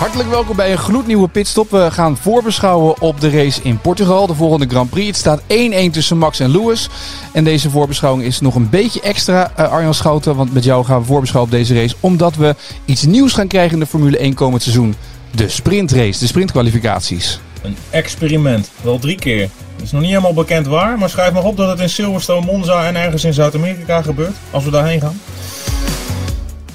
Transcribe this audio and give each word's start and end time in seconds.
Hartelijk 0.00 0.28
welkom 0.28 0.56
bij 0.56 0.72
een 0.72 0.78
gloednieuwe 0.78 1.28
pitstop. 1.28 1.70
We 1.70 1.90
gaan 1.90 2.16
voorbeschouwen 2.16 3.00
op 3.00 3.20
de 3.20 3.30
race 3.30 3.60
in 3.62 3.78
Portugal, 3.78 4.26
de 4.26 4.34
volgende 4.34 4.66
Grand 4.68 4.90
Prix. 4.90 5.06
Het 5.06 5.16
staat 5.16 5.42
1-1 5.42 5.44
tussen 5.92 6.18
Max 6.18 6.40
en 6.40 6.50
Lewis. 6.50 6.88
En 7.32 7.44
deze 7.44 7.70
voorbeschouwing 7.70 8.26
is 8.26 8.40
nog 8.40 8.54
een 8.54 8.70
beetje 8.70 9.00
extra, 9.00 9.52
uh, 9.58 9.72
Arjan 9.72 9.94
Schouten. 9.94 10.36
Want 10.36 10.52
met 10.52 10.64
jou 10.64 10.84
gaan 10.84 11.00
we 11.00 11.06
voorbeschouwen 11.06 11.52
op 11.52 11.58
deze 11.58 11.74
race. 11.74 11.94
Omdat 12.00 12.36
we 12.36 12.54
iets 12.84 13.04
nieuws 13.04 13.32
gaan 13.32 13.46
krijgen 13.46 13.72
in 13.72 13.80
de 13.80 13.86
Formule 13.86 14.18
1 14.18 14.34
komend 14.34 14.62
seizoen. 14.62 14.94
De 15.30 15.48
sprintrace, 15.48 16.18
de 16.18 16.26
sprintkwalificaties. 16.26 17.40
Een 17.62 17.76
experiment, 17.90 18.70
wel 18.82 18.98
drie 18.98 19.18
keer. 19.18 19.48
Het 19.74 19.84
is 19.84 19.92
nog 19.92 20.00
niet 20.00 20.10
helemaal 20.10 20.34
bekend 20.34 20.66
waar, 20.66 20.98
maar 20.98 21.10
schrijf 21.10 21.32
maar 21.32 21.44
op 21.44 21.56
dat 21.56 21.68
het 21.68 21.80
in 21.80 21.90
Silverstone, 21.90 22.46
Monza 22.46 22.86
en 22.86 22.96
ergens 22.96 23.24
in 23.24 23.32
Zuid-Amerika 23.32 24.02
gebeurt. 24.02 24.36
Als 24.50 24.64
we 24.64 24.70
daarheen 24.70 25.00
gaan. 25.00 25.20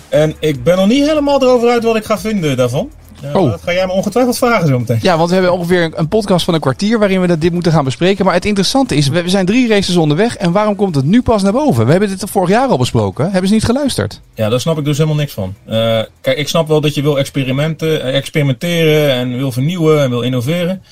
En 0.09 0.35
ik 0.39 0.63
ben 0.63 0.77
nog 0.77 0.87
niet 0.87 1.07
helemaal 1.07 1.41
erover 1.41 1.69
uit 1.69 1.83
wat 1.83 1.95
ik 1.95 2.05
ga 2.05 2.19
vinden 2.19 2.57
daarvan. 2.57 2.89
Oh. 3.33 3.51
Dat 3.51 3.61
ga 3.63 3.73
jij 3.73 3.85
me 3.85 3.91
ongetwijfeld 3.91 4.37
vragen 4.37 4.67
zo 4.67 4.79
meteen. 4.79 4.99
Ja, 5.01 5.17
want 5.17 5.27
we 5.29 5.35
hebben 5.35 5.53
ongeveer 5.53 5.91
een 5.95 6.07
podcast 6.07 6.45
van 6.45 6.53
een 6.53 6.59
kwartier 6.59 6.99
waarin 6.99 7.21
we 7.21 7.27
dat- 7.27 7.41
dit 7.41 7.53
moeten 7.53 7.71
gaan 7.71 7.83
bespreken. 7.83 8.25
Maar 8.25 8.33
het 8.33 8.45
interessante 8.45 8.95
is, 8.95 9.07
we 9.07 9.29
zijn 9.29 9.45
drie 9.45 9.67
races 9.67 9.95
onderweg. 9.95 10.35
En 10.37 10.51
waarom 10.51 10.75
komt 10.75 10.95
het 10.95 11.05
nu 11.05 11.21
pas 11.21 11.43
naar 11.43 11.51
boven? 11.51 11.85
We 11.85 11.91
hebben 11.91 12.09
dit 12.09 12.29
vorig 12.29 12.49
jaar 12.49 12.67
al 12.67 12.77
besproken. 12.77 13.31
Hebben 13.31 13.47
ze 13.47 13.53
niet 13.53 13.65
geluisterd? 13.65 14.21
Ja, 14.33 14.49
daar 14.49 14.59
snap 14.59 14.77
ik 14.77 14.85
dus 14.85 14.97
helemaal 14.97 15.17
niks 15.17 15.33
van. 15.33 15.55
Eh, 15.65 16.01
kijk, 16.21 16.37
ik 16.37 16.47
snap 16.47 16.67
wel 16.67 16.81
dat 16.81 16.93
je 16.95 17.01
wil 17.01 17.17
experimenten, 17.19 18.01
eh, 18.03 18.15
experimenteren 18.15 19.11
en 19.11 19.37
wil 19.37 19.51
vernieuwen 19.51 20.01
en 20.03 20.09
wil 20.09 20.21
innoveren. 20.21 20.83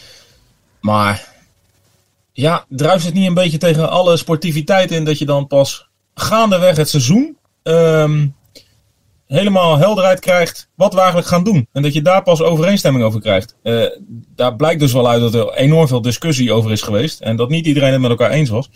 Maar 0.81 1.27
ja, 2.33 2.65
druist 2.69 3.05
het 3.05 3.13
niet 3.13 3.27
een 3.27 3.33
beetje 3.33 3.57
tegen 3.57 3.89
alle 3.89 4.17
sportiviteit 4.17 4.91
in 4.91 5.03
dat 5.05 5.17
je 5.19 5.25
dan 5.25 5.47
pas 5.47 5.87
gaandeweg 6.15 6.75
het 6.77 6.89
seizoen 6.89 7.37
ehm, 7.63 8.25
helemaal 9.33 9.77
helderheid 9.77 10.19
krijgt 10.19 10.69
wat 10.75 10.91
we 10.93 10.97
eigenlijk 10.99 11.27
gaan 11.27 11.43
doen. 11.43 11.67
En 11.71 11.81
dat 11.81 11.93
je 11.93 12.01
daar 12.01 12.23
pas 12.23 12.41
overeenstemming 12.41 13.03
over 13.05 13.21
krijgt. 13.21 13.55
Eh, 13.63 13.85
daar 14.35 14.55
blijkt 14.55 14.79
dus 14.79 14.93
wel 14.93 15.09
uit 15.09 15.21
dat 15.21 15.33
er 15.33 15.53
enorm 15.53 15.87
veel 15.87 16.01
discussie 16.01 16.53
over 16.53 16.71
is 16.71 16.81
geweest. 16.81 17.19
En 17.21 17.35
dat 17.35 17.49
niet 17.49 17.65
iedereen 17.65 17.91
het 17.91 18.01
met 18.01 18.09
elkaar 18.09 18.31
eens 18.31 18.49
was. 18.49 18.69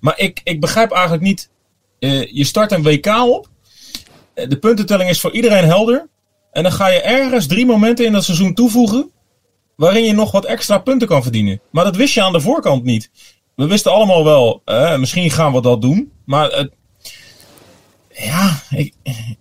Maar 0.00 0.18
ik, 0.18 0.40
ik 0.44 0.60
begrijp 0.60 0.90
eigenlijk 0.92 1.22
niet. 1.22 1.50
eh, 1.98 2.32
je 2.32 2.44
start 2.44 2.72
een 2.72 2.82
WK 2.82 3.06
op. 3.06 3.48
Eh, 4.34 4.48
De 4.48 4.58
puntentelling 4.58 5.10
is 5.10 5.20
voor 5.20 5.32
iedereen 5.32 5.64
helder. 5.64 6.08
En 6.52 6.62
dan 6.62 6.72
ga 6.72 6.88
je 6.88 7.00
ergens 7.00 7.46
drie 7.46 7.66
momenten 7.66 8.04
in 8.06 8.12
dat 8.12 8.24
seizoen 8.24 8.54
toevoegen. 8.54 9.10
Waarin 9.76 10.04
je 10.04 10.12
nog 10.12 10.30
wat 10.30 10.44
extra 10.44 10.78
punten 10.78 11.08
kan 11.08 11.22
verdienen. 11.22 11.60
Maar 11.70 11.84
dat 11.84 11.96
wist 11.96 12.14
je 12.14 12.22
aan 12.22 12.32
de 12.32 12.40
voorkant 12.40 12.84
niet. 12.84 13.10
We 13.56 13.66
wisten 13.66 13.92
allemaal 13.92 14.24
wel, 14.24 14.62
misschien 14.98 15.30
gaan 15.30 15.52
we 15.52 15.60
dat 15.60 15.82
doen. 15.82 16.12
Maar 16.24 16.50
het, 16.50 16.70
ja, 18.24 18.62
ik, 18.70 18.94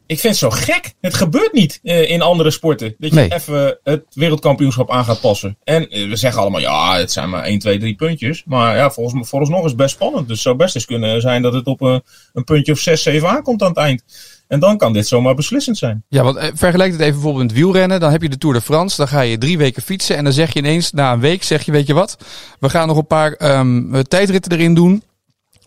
ik 0.05 0.19
vind 0.19 0.23
het 0.23 0.37
zo 0.37 0.49
gek. 0.49 0.93
Het 1.01 1.13
gebeurt 1.13 1.53
niet 1.53 1.79
eh, 1.83 2.09
in 2.09 2.21
andere 2.21 2.51
sporten. 2.51 2.95
Dat 2.97 3.09
je 3.09 3.15
Nee. 3.15 3.33
even 3.33 3.79
het 3.83 4.03
wereldkampioenschap 4.13 4.91
aan 4.91 5.05
gaat 5.05 5.21
passen. 5.21 5.57
En 5.63 5.89
eh, 5.89 6.09
we 6.09 6.15
zeggen 6.15 6.41
allemaal, 6.41 6.59
ja, 6.61 6.97
het 6.97 7.11
zijn 7.11 7.29
maar 7.29 7.43
1, 7.43 7.59
2, 7.59 7.79
3 7.79 7.95
puntjes. 7.95 8.43
Maar 8.45 8.75
ja, 8.75 8.89
volgens, 8.91 9.29
vooralsnog 9.29 9.63
is 9.63 9.67
het 9.67 9.77
best 9.77 9.95
spannend. 9.95 10.23
Dus 10.27 10.35
het 10.35 10.45
zou 10.45 10.55
best 10.55 10.75
eens 10.75 10.85
kunnen 10.85 11.21
zijn 11.21 11.41
dat 11.41 11.53
het 11.53 11.65
op 11.65 11.81
een, 11.81 12.01
een 12.33 12.43
puntje 12.43 12.71
of 12.71 12.79
6, 12.79 13.03
7 13.03 13.29
aankomt 13.29 13.61
aan 13.61 13.69
het 13.69 13.77
eind. 13.77 14.03
En 14.47 14.59
dan 14.59 14.77
kan 14.77 14.93
dit 14.93 15.07
zomaar 15.07 15.35
beslissend 15.35 15.77
zijn. 15.77 16.03
Ja, 16.07 16.23
want 16.23 16.37
eh, 16.37 16.47
vergelijk 16.53 16.91
het 16.91 17.01
even 17.01 17.13
bijvoorbeeld 17.13 17.43
met 17.45 17.53
wielrennen. 17.53 17.99
Dan 17.99 18.11
heb 18.11 18.21
je 18.21 18.29
de 18.29 18.37
Tour 18.37 18.55
de 18.55 18.61
France. 18.61 18.97
Dan 18.97 19.07
ga 19.07 19.21
je 19.21 19.37
drie 19.37 19.57
weken 19.57 19.81
fietsen. 19.81 20.17
En 20.17 20.23
dan 20.23 20.33
zeg 20.33 20.53
je 20.53 20.59
ineens, 20.59 20.91
na 20.91 21.13
een 21.13 21.19
week, 21.19 21.43
zeg 21.43 21.65
je, 21.65 21.71
weet 21.71 21.87
je 21.87 21.93
wat? 21.93 22.17
We 22.59 22.69
gaan 22.69 22.87
nog 22.87 22.97
een 22.97 23.07
paar 23.07 23.33
ehm, 23.33 24.01
tijdritten 24.01 24.51
erin 24.51 24.73
doen. 24.73 25.03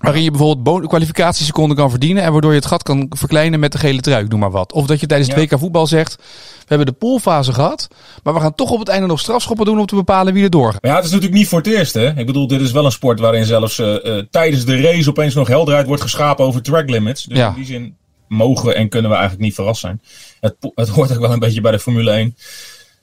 Waarin 0.03 0.23
je 0.23 0.31
bijvoorbeeld 0.31 0.87
kwalificatieseconden 0.87 1.77
kan 1.77 1.91
verdienen. 1.91 2.23
En 2.23 2.33
waardoor 2.33 2.51
je 2.51 2.57
het 2.57 2.67
gat 2.67 2.83
kan 2.83 3.07
verkleinen 3.11 3.61
met 3.61 3.73
de 3.73 3.79
gele 3.79 4.01
trui, 4.01 4.25
ik 4.25 4.31
noem 4.31 4.41
maar 4.41 4.51
wat. 4.51 4.73
Of 4.73 4.87
dat 4.87 5.01
je 5.01 5.07
tijdens 5.07 5.29
het. 5.35 5.39
WK 5.51 5.59
voetbal 5.59 5.87
zegt, 5.87 6.17
we 6.59 6.65
hebben 6.67 6.87
de 6.87 6.93
poolfase 6.93 7.53
gehad. 7.53 7.89
Maar 8.23 8.35
we 8.35 8.41
gaan 8.41 8.55
toch 8.55 8.71
op 8.71 8.79
het 8.79 8.89
einde 8.89 9.07
nog 9.07 9.21
strafschoppen 9.21 9.67
doen 9.67 9.79
om 9.79 9.87
te 9.87 9.95
bepalen 9.95 10.35
wie 10.35 10.45
er 10.45 10.51
doorgaat. 10.51 10.83
Maar 10.83 10.91
ja, 10.91 10.97
het 10.97 11.07
is 11.07 11.13
natuurlijk 11.13 11.39
niet 11.41 11.49
voor 11.49 11.59
het 11.59 11.67
eerst. 11.69 11.95
Hè? 11.95 12.19
Ik 12.19 12.27
bedoel, 12.27 12.47
dit 12.47 12.61
is 12.61 12.71
wel 12.73 12.85
een 12.85 12.93
sport 12.93 13.21
waarin 13.21 13.45
zelfs 13.45 13.79
eh, 13.79 14.19
eh, 14.19 14.25
tijdens 14.31 14.65
de 14.65 14.81
race 14.81 15.09
opeens 15.09 15.35
nog 15.35 15.49
helderheid 15.49 15.87
wordt 15.87 16.03
geschapen 16.03 16.45
over 16.45 16.63
track 16.63 16.91
limits. 16.91 17.25
Dus 17.25 17.39
Ja. 17.39 17.49
in 17.49 17.55
die 17.55 17.65
zin 17.65 17.97
mogen 18.29 18.77
en 18.77 18.89
kunnen 18.89 19.11
we 19.11 19.17
eigenlijk 19.17 19.45
niet 19.47 19.55
verrast 19.55 19.81
zijn. 19.81 20.01
Het, 20.41 20.55
het 20.75 20.89
hoort 20.89 21.13
ook 21.13 21.21
wel 21.21 21.33
een 21.33 21.39
beetje 21.39 21.61
bij 21.61 21.73
de 21.73 21.79
Formule 21.79 22.11
1. 22.11 22.37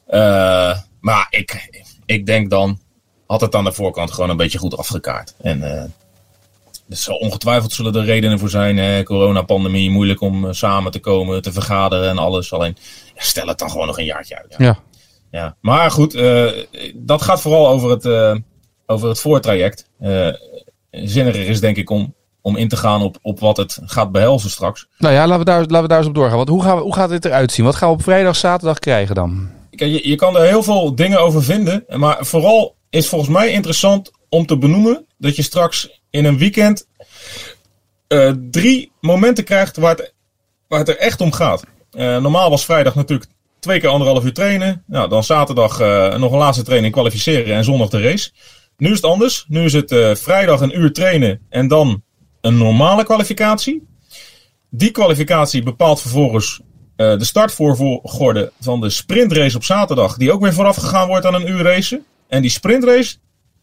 Eh, 0.08 0.78
maar 1.00 1.28
ik, 1.30 1.70
ik 2.06 2.26
denk 2.26 2.50
dan, 2.50 2.80
had 3.28 3.42
het 3.42 3.56
aan 3.56 3.64
de 3.64 3.72
voorkant 3.74 4.12
gewoon 4.12 4.30
een 4.30 4.38
beetje 4.38 4.58
goed 4.58 4.78
afgekaart. 4.78 5.36
En 5.42 5.62
zal 6.98 7.16
ongetwijfeld 7.16 7.72
zullen 7.72 7.96
er 7.96 8.06
redenen 8.06 8.40
voor 8.40 8.50
zijn. 8.50 8.78
Hè? 8.78 9.04
Coronapandemie, 9.04 9.90
moeilijk 9.90 10.22
om 10.22 10.46
eh, 10.46 10.54
samen 10.54 10.92
te 10.92 11.00
komen, 11.00 11.42
te 11.42 11.52
vergaderen 11.52 12.10
en 12.10 12.18
alles. 12.18 12.54
Alleen, 12.54 12.78
ja, 13.16 13.22
stel 13.22 13.48
het 13.48 13.60
dan 13.60 13.72
gewoon 13.72 13.88
nog 13.88 13.98
een 13.98 14.06
jaartje 14.06 14.38
uit. 14.38 14.56
Ja. 14.58 14.66
Ja. 14.66 14.80
Ja, 15.32 15.56
maar 15.62 15.92
goed, 15.92 16.14
eh, 16.14 16.48
dat 16.96 17.22
gaat 17.22 17.42
vooral 17.42 17.68
over 17.68 17.90
het, 17.90 18.06
eh, 18.06 18.36
over 18.86 19.10
het 19.10 19.20
voortraject. 19.20 19.90
Eh 20.00 20.30
zinniger 20.92 21.48
is 21.48 21.60
denk 21.60 21.78
ik 21.78 21.90
om, 21.90 22.16
om 22.42 22.56
in 22.56 22.68
te 22.68 22.78
gaan 22.78 23.02
op, 23.02 23.18
op 23.22 23.40
wat 23.40 23.58
het 23.58 23.80
gaat 23.86 24.12
behelzen 24.12 24.50
straks. 24.50 24.88
Nou 24.98 25.14
ja, 25.14 25.28
laten 25.28 25.40
we 25.40 25.46
daar, 25.46 25.60
laten 25.60 25.82
we 25.82 25.88
daar 25.88 25.98
eens 25.98 26.08
op 26.08 26.16
doorgaan. 26.16 26.38
Want 26.38 26.50
hoe, 26.50 26.64
gaan 26.64 26.78
we, 26.78 26.84
hoe 26.84 26.94
gaat 26.94 27.10
dit 27.10 27.26
eruit 27.26 27.52
zien? 27.52 27.66
Wat 27.66 27.76
gaan 27.76 27.90
we 27.90 27.96
op 27.96 28.04
vrijdag, 28.04 28.36
zaterdag 28.36 28.80
krijgen 28.80 29.16
dan? 29.16 29.50
Kijk, 29.76 29.92
je, 29.92 30.10
je 30.10 30.16
kan 30.16 30.38
er 30.38 30.48
heel 30.48 30.64
veel 30.64 30.96
dingen 30.96 31.20
over 31.20 31.44
vinden. 31.44 31.84
Maar 31.88 32.26
vooral 32.26 32.76
is 32.90 33.08
volgens 33.08 33.32
mij 33.32 33.52
interessant 33.52 34.12
om 34.30 34.46
te 34.46 34.58
benoemen 34.58 35.06
dat 35.18 35.36
je 35.36 35.42
straks 35.42 35.99
in 36.10 36.26
een 36.26 36.38
weekend 36.38 36.88
eh, 38.10 38.32
drie 38.52 38.92
momenten 39.02 39.44
krijgt 39.44 39.78
waar 39.78 39.96
het, 39.96 40.14
waar 40.68 40.80
het 40.80 40.90
er 40.90 40.98
echt 40.98 41.22
om 41.22 41.32
gaat. 41.32 41.64
Eh, 41.92 42.18
normaal 42.18 42.50
was 42.50 42.66
vrijdag 42.66 42.96
natuurlijk 42.96 43.30
twee 43.60 43.80
keer 43.80 43.90
anderhalf 43.90 44.24
uur 44.24 44.34
trainen. 44.34 44.84
Nou, 44.88 45.10
dan 45.10 45.24
zaterdag 45.24 45.80
eh, 45.80 46.16
nog 46.16 46.32
een 46.32 46.38
laatste 46.38 46.64
training 46.64 46.94
kwalificeren 46.94 47.56
en 47.56 47.64
zondag 47.64 47.90
de 47.90 48.02
race. 48.02 48.32
Nu 48.78 48.90
is 48.90 48.96
het 48.96 49.06
anders. 49.06 49.46
Nu 49.48 49.64
is 49.64 49.74
het 49.74 50.20
vrijdag 50.20 50.62
een 50.62 50.80
uur 50.80 50.94
trainen 50.94 51.42
en 51.50 51.68
dan 51.68 52.04
een 52.42 52.58
normale 52.58 53.04
kwalificatie. 53.04 53.88
Die 54.70 54.92
kwalificatie 54.92 55.64
bepaalt 55.64 56.02
vervolgens 56.02 56.62
de 56.96 57.24
startvoorgorde 57.24 58.52
van 58.60 58.82
de 58.82 58.90
sprintrace 58.90 59.56
op 59.56 59.64
zaterdag. 59.64 60.18
Die 60.18 60.32
ook 60.32 60.42
weer 60.42 60.54
vooraf 60.54 60.76
gegaan 60.76 61.08
wordt 61.08 61.26
aan 61.26 61.34
een 61.34 61.50
uur 61.50 61.62
racen. 61.62 62.06
En 62.28 62.42
die 62.42 62.52
sprintrace, 62.52 63.16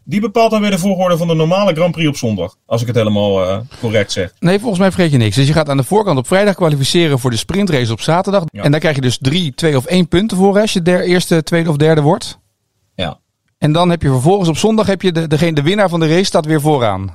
die 0.09 0.21
bepaalt 0.21 0.50
dan 0.50 0.61
weer 0.61 0.71
de 0.71 0.78
volgorde 0.78 1.17
van 1.17 1.28
de 1.28 1.34
normale 1.34 1.75
Grand 1.75 1.93
Prix 1.93 2.09
op 2.09 2.17
zondag. 2.17 2.56
Als 2.67 2.81
ik 2.81 2.87
het 2.87 2.97
helemaal 2.97 3.47
eh, 3.47 3.59
correct 3.81 4.12
zeg. 4.12 4.33
Nee, 4.39 4.59
volgens 4.59 4.81
mij 4.81 4.91
vergeet 4.91 5.11
je 5.11 5.17
niks. 5.17 5.37
Dus 5.37 5.47
je 5.47 5.53
gaat 5.53 5.69
aan 5.69 5.77
de 5.77 5.84
voorkant 5.84 6.19
op 6.19 6.27
vrijdag 6.27 6.55
kwalificeren 6.55 7.19
voor 7.19 7.31
de 7.31 7.37
sprintrace 7.37 7.93
op 7.93 8.00
zaterdag. 8.00 8.44
Ja. 8.47 8.62
En 8.62 8.71
daar 8.71 8.81
krijg 8.81 8.94
je 8.94 9.00
dus 9.00 9.19
drie, 9.21 9.55
twee 9.55 9.77
of 9.77 9.84
één 9.84 10.09
punten 10.09 10.37
voor 10.37 10.61
als 10.61 10.72
je 10.72 10.83
der 10.83 11.00
eerste, 11.05 11.43
tweede 11.43 11.71
of 11.71 11.77
derde 11.77 12.00
wordt. 12.00 12.39
Ja. 12.94 13.19
En 13.59 13.72
dan 13.72 13.91
heb 13.91 14.03
je 14.03 14.09
vervolgens 14.09 14.49
op 14.49 14.56
zondag 14.56 14.87
heb 14.87 15.03
je 15.03 15.12
de, 15.12 15.27
degene, 15.27 15.53
de 15.53 15.62
winnaar 15.62 15.89
van 15.89 16.00
de 16.00 16.09
race 16.09 16.25
staat 16.25 16.47
weer 16.47 16.61
vooraan. 16.61 17.15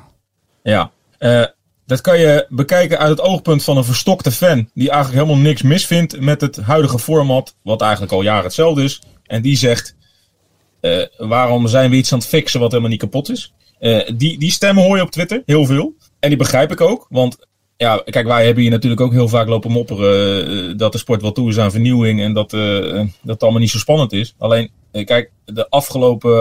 Ja. 0.64 0.92
Eh, 1.18 1.44
dat 1.86 2.02
kan 2.02 2.20
je 2.20 2.46
bekijken 2.50 3.00
uit 3.00 3.10
het 3.10 3.22
oogpunt 3.22 3.64
van 3.64 3.78
een 3.78 3.84
verstokte 3.84 4.32
fan. 4.32 4.70
Die 4.74 4.90
eigenlijk 4.90 5.24
helemaal 5.24 5.44
niks 5.44 5.62
misvindt 5.62 6.20
met 6.20 6.42
het 6.42 6.58
huidige 6.58 7.00
format. 7.00 7.56
Wat 7.64 7.82
eigenlijk 7.82 8.12
al 8.12 8.22
jaren 8.22 8.44
hetzelfde 8.44 8.84
is. 8.84 9.02
En 9.26 9.42
die 9.42 9.58
zegt. 9.58 9.96
Eh, 10.82 11.02
waarom 11.18 11.68
zijn 11.68 11.90
we 11.90 11.96
iets 11.96 12.14
aan 12.14 12.20
het 12.20 12.28
fixen 12.28 12.60
wat 12.60 12.70
helemaal 12.70 12.92
niet 12.92 13.00
kapot 13.00 13.30
is? 13.30 13.54
Eh, 13.80 14.00
die, 14.16 14.40
die 14.40 14.52
stemmen 14.52 14.84
hoor 14.84 14.96
je 14.98 15.04
op 15.04 15.12
Twitter. 15.12 15.44
Heel 15.46 15.66
veel. 15.66 15.94
En 16.20 16.30
die 16.30 16.38
begrijp 16.38 16.72
ik 16.72 16.82
ook. 16.82 17.06
Want 17.10 17.38
ja, 17.78 18.02
kijk, 18.06 18.26
wij 18.28 18.46
hebben 18.46 18.62
hier 18.64 18.72
natuurlijk 18.72 19.02
ook 19.02 19.12
heel 19.12 19.28
vaak 19.28 19.48
lopen 19.48 19.72
mopperen. 19.72 20.48
eh, 20.70 20.78
dat 20.78 20.92
de 20.92 20.98
sport 20.98 21.22
wel 21.22 21.32
toe 21.32 21.50
is 21.50 21.60
aan 21.60 21.72
vernieuwing. 21.72 22.22
En 22.22 22.34
dat, 22.34 22.50
dat 22.50 23.08
het 23.26 23.42
allemaal 23.44 23.60
niet 23.62 23.70
zo 23.70 23.78
spannend 23.78 24.14
is. 24.14 24.34
Alleen, 24.38 24.70
kijk, 24.92 25.32
de 25.46 25.70
afgelopen, 25.70 26.34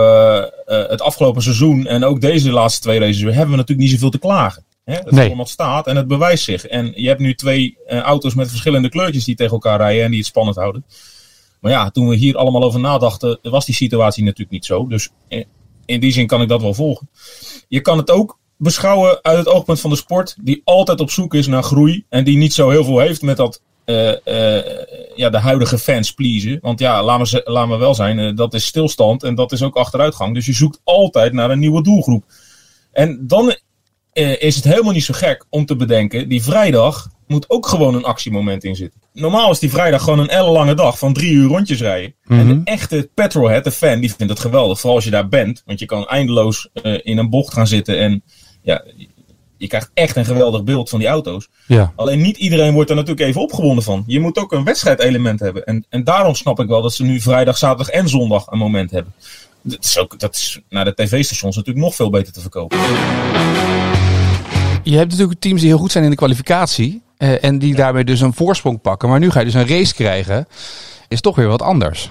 het 0.67 1.01
afgelopen 1.01 1.43
seizoen. 1.43 1.87
En 1.87 2.05
ook 2.05 2.21
deze 2.21 2.51
laatste 2.53 2.81
twee 2.81 2.99
races. 2.99 3.21
Hebben 3.23 3.51
we 3.51 3.57
natuurlijk 3.57 3.79
niet 3.79 3.91
zoveel 3.91 4.11
te 4.11 4.19
klagen. 4.19 4.65
Hè? 4.85 4.95
Het 4.95 5.11
Nee. 5.11 5.27
format 5.27 5.49
staat 5.49 5.87
en 5.87 5.97
het 5.97 6.09
bewijst 6.09 6.45
zich. 6.45 6.67
En 6.67 6.93
je 6.95 7.09
hebt 7.09 7.21
nu 7.21 7.35
twee 7.35 7.77
auto's 7.87 8.35
met 8.35 8.49
verschillende 8.49 8.89
kleurtjes 8.89 9.25
die 9.25 9.35
tegen 9.37 9.53
elkaar 9.53 9.79
rijden 9.79 10.05
en 10.05 10.09
die 10.11 10.19
het 10.19 10.29
spannend 10.29 10.57
houden. 10.57 10.85
Maar 11.61 11.73
ja, 11.73 11.91
toen 11.91 12.09
we 12.09 12.17
hier 12.17 12.37
allemaal 12.37 12.63
over 12.63 12.81
nadachten, 12.81 13.39
was 13.43 13.67
die 13.67 13.75
situatie 13.75 14.25
natuurlijk 14.25 14.51
niet 14.51 14.65
zo. 14.65 14.87
Dus 14.87 15.11
eh, 15.29 15.45
in 15.87 16.01
die 16.01 16.13
zin 16.13 16.27
kan 16.27 16.43
ik 16.43 16.49
dat 16.49 16.63
wel 16.63 16.75
volgen. 16.75 17.09
Je 17.69 17.81
kan 17.81 17.99
het 17.99 18.11
ook 18.11 18.39
beschouwen 18.57 19.19
uit 19.23 19.39
het 19.39 19.49
oogpunt 19.49 19.81
van 19.81 19.91
de 19.91 19.97
sport, 19.97 20.37
die 20.41 20.61
altijd 20.65 21.01
op 21.01 21.11
zoek 21.11 21.35
is 21.35 21.47
naar 21.47 21.63
groei. 21.63 22.05
En 22.09 22.25
die 22.25 22.37
niet 22.37 22.55
zo 22.55 22.71
heel 22.71 22.85
veel 22.85 22.99
heeft 22.99 23.23
met 23.23 23.37
dat 23.37 23.63
ja, 25.15 25.31
de 25.31 25.39
huidige 25.39 25.79
fans 25.79 26.13
pleasen. 26.13 26.59
Want 26.61 26.79
ja, 26.79 27.03
laat 27.03 27.19
me, 27.19 27.43
laat 27.45 27.69
me 27.69 27.77
wel 27.77 27.95
zijn, 27.95 28.37
dat 28.37 28.55
is 28.55 28.67
stilstand 28.67 29.23
en 29.23 29.35
dat 29.35 29.53
is 29.53 29.63
ook 29.63 29.77
achteruitgang. 29.77 30.35
Dus 30.35 30.47
je 30.47 30.53
zoekt 30.53 30.81
altijd 30.85 31.33
naar 31.33 31.51
een 31.51 31.59
nieuwe 31.59 31.83
doelgroep. 31.83 32.25
En 32.93 33.27
dan 33.27 33.57
is 34.39 34.57
het 34.57 34.65
helemaal 34.65 34.93
niet 34.93 35.05
zo 35.05 35.15
gek 35.15 35.45
om 35.49 35.67
te 35.67 35.77
bedenken, 35.77 36.29
die 36.29 36.43
vrijdag 36.43 37.09
moet 37.31 37.51
ook 37.51 37.67
gewoon 37.67 37.95
een 37.95 38.05
actiemoment 38.05 38.65
in 38.65 38.77
zitten. 38.77 39.01
Normaal 39.13 39.51
is 39.51 39.59
die 39.59 39.71
vrijdag 39.71 40.03
gewoon 40.03 40.19
een 40.19 40.29
ellenlange 40.29 40.75
dag 40.75 40.99
van 40.99 41.13
drie 41.13 41.33
uur 41.33 41.49
rondjes 41.49 41.81
rijden. 41.81 42.15
En 42.27 42.47
de 42.47 42.55
mhm. 42.55 42.65
echte 42.65 43.11
petrolhead, 43.15 43.65
de 43.65 43.71
fan, 43.71 44.01
die 44.01 44.15
vindt 44.15 44.33
het 44.33 44.43
geweldig. 44.43 44.79
Vooral 44.79 44.97
als 44.97 45.05
je 45.05 45.11
daar 45.11 45.29
bent. 45.29 45.63
Want 45.67 45.79
je 45.79 45.87
kan 45.87 46.07
eindeloos 46.07 46.69
uh, 46.83 46.99
in 47.03 47.19
een 47.19 47.31
bocht 47.31 47.53
gaan 47.53 47.67
zitten 47.67 47.99
en 47.99 48.23
ja, 48.63 48.85
je 49.57 49.67
krijgt 49.67 49.91
echt 49.95 50.17
een 50.17 50.25
geweldig 50.25 50.65
beeld 50.65 50.89
van 50.89 50.99
die 50.99 51.09
auto's. 51.09 51.49
Ja. 51.67 51.93
Alleen 51.97 52.21
niet 52.21 52.37
iedereen 52.37 52.75
wordt 52.75 52.91
er 52.91 52.97
natuurlijk 52.97 53.27
even 53.29 53.41
opgewonden 53.41 53.85
van. 53.85 54.05
Je 54.07 54.21
moet 54.21 54.39
ook 54.39 54.53
een 54.53 54.65
wedstrijdelement 54.65 55.41
hebben. 55.41 55.65
En, 55.65 55.87
en 55.89 56.05
daarom 56.05 56.35
snap 56.35 56.61
ik 56.61 56.69
wel 56.69 56.83
dat 56.83 56.95
ze 56.95 57.03
nu 57.03 57.21
vrijdag, 57.21 57.59
zaterdag 57.59 57.89
en 57.89 58.09
zondag 58.09 58.47
een 58.47 58.59
moment 58.59 58.91
hebben. 58.91 59.13
Dat 59.63 59.85
is, 59.85 59.99
ook, 59.99 60.19
dat 60.19 60.35
is 60.35 60.61
naar 60.69 60.85
de 60.85 60.95
tv-stations 60.95 61.57
natuurlijk 61.57 61.85
nog 61.85 61.95
veel 61.95 62.11
beter 62.11 62.33
te 62.33 62.41
verkopen. 62.41 62.79
Je 64.83 64.97
hebt 64.97 65.11
natuurlijk 65.11 65.41
teams 65.41 65.61
die 65.61 65.71
heel 65.71 65.79
goed 65.79 65.93
zijn 65.93 66.05
in 66.05 66.11
de 66.11 66.17
kwalificatie. 66.17 67.03
Uh, 67.19 67.45
en 67.45 67.59
die 67.59 67.75
daarmee 67.75 68.05
dus 68.05 68.21
een 68.21 68.33
voorsprong 68.33 68.81
pakken. 68.81 69.09
Maar 69.09 69.19
nu 69.19 69.31
ga 69.31 69.39
je 69.39 69.45
dus 69.45 69.55
een 69.55 69.69
race 69.69 69.95
krijgen. 69.95 70.47
Is 71.09 71.21
toch 71.21 71.37
weer 71.37 71.47
wat 71.49 71.63
anders. 71.63 72.11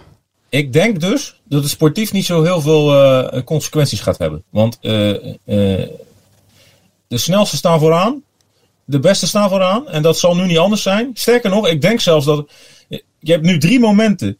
Ik 0.49 0.73
denk 0.73 0.99
dus 0.99 1.41
dat 1.43 1.61
het 1.61 1.71
sportief 1.71 2.11
niet 2.11 2.25
zo 2.25 2.43
heel 2.43 2.61
veel 2.61 2.93
uh, 2.95 3.41
consequenties 3.43 3.99
gaat 3.99 4.17
hebben. 4.17 4.43
Want 4.49 4.77
uh, 4.81 4.91
de 7.07 7.17
snelste 7.17 7.57
staan 7.57 7.79
vooraan. 7.79 8.23
De 8.85 8.99
beste 8.99 9.27
staan 9.27 9.49
vooraan. 9.49 9.87
En 9.87 10.01
dat 10.01 10.19
zal 10.19 10.35
nu 10.35 10.45
niet 10.45 10.57
anders 10.57 10.81
zijn. 10.81 11.11
Sterker 11.13 11.49
nog, 11.49 11.67
ik 11.67 11.81
denk 11.81 11.99
zelfs 11.99 12.25
dat. 12.25 12.51
Je 13.19 13.31
hebt 13.31 13.43
nu 13.43 13.57
drie 13.57 13.79
momenten. 13.79 14.37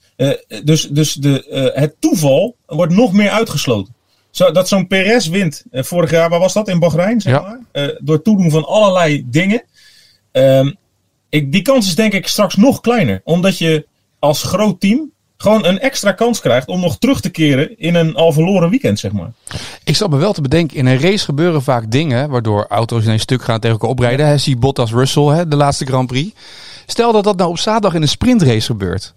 dus 0.64 0.88
dus 0.88 1.14
de, 1.14 1.72
het 1.76 1.96
toeval 2.00 2.56
wordt 2.66 2.94
nog 2.94 3.14
meer 3.14 3.30
uitgesloten. 3.30 3.94
Zo, 4.40 4.52
dat 4.52 4.68
zo'n 4.68 4.88
Perez 4.88 5.28
wint. 5.28 5.64
vorig 5.72 6.12
jaar, 6.12 6.30
waar 6.30 6.40
was 6.40 6.54
dat? 6.54 6.68
In 6.68 6.80
Bahrein, 6.80 7.22
zeg 7.22 7.42
maar. 7.42 7.60
door 8.00 8.22
toedoen 8.22 8.52
van 8.52 8.66
allerlei 8.66 9.26
dingen. 9.26 9.64
Um, 10.32 10.76
ik, 11.30 11.52
die 11.52 11.62
kans 11.62 11.88
is 11.88 11.96
denk 11.96 12.14
ik 12.14 12.28
straks 12.28 12.56
nog 12.56 12.82
kleiner. 12.82 13.22
Omdat 13.24 13.58
je 13.58 13.88
als 14.20 14.44
groot 14.44 14.80
team 14.80 15.12
gewoon 15.38 15.66
een 15.66 15.80
extra 15.80 16.12
kans 16.12 16.40
krijgt 16.40 16.68
om 16.68 16.80
nog 16.80 16.98
terug 16.98 17.22
te 17.22 17.30
keren 17.30 17.80
in 17.80 17.96
een 17.96 18.16
al 18.16 18.32
verloren 18.32 18.70
weekend, 18.70 19.00
zeg 19.00 19.12
maar. 19.12 19.32
Ik 19.84 19.96
zat 19.96 20.10
me 20.10 20.18
wel 20.18 20.34
te 20.34 20.42
bedenken, 20.42 20.78
in 20.78 20.86
een 20.86 21.00
race 21.00 21.26
gebeuren 21.26 21.64
vaak 21.64 21.92
dingen 21.92 22.30
waardoor 22.30 22.66
auto's 22.70 23.06
in 23.06 23.12
een 23.12 23.20
stuk 23.20 23.44
gaan 23.44 23.60
tegen 23.60 23.76
elkaar 23.76 23.90
oprijden. 23.90 24.26
Ja. 24.26 24.38
Zie 24.38 24.58
Bottas 24.58 24.92
Russell, 24.92 25.28
hè, 25.28 25.48
de 25.48 25.56
laatste 25.56 25.86
Grand 25.86 26.08
Prix. 26.08 26.32
Stel 26.86 27.12
dat 27.12 27.24
dat 27.24 27.38
nou 27.38 27.50
op 27.50 27.60
zaterdag 27.60 27.94
in 27.94 28.02
een 28.02 28.08
sprintrace 28.08 28.66
gebeurt. 28.66 29.14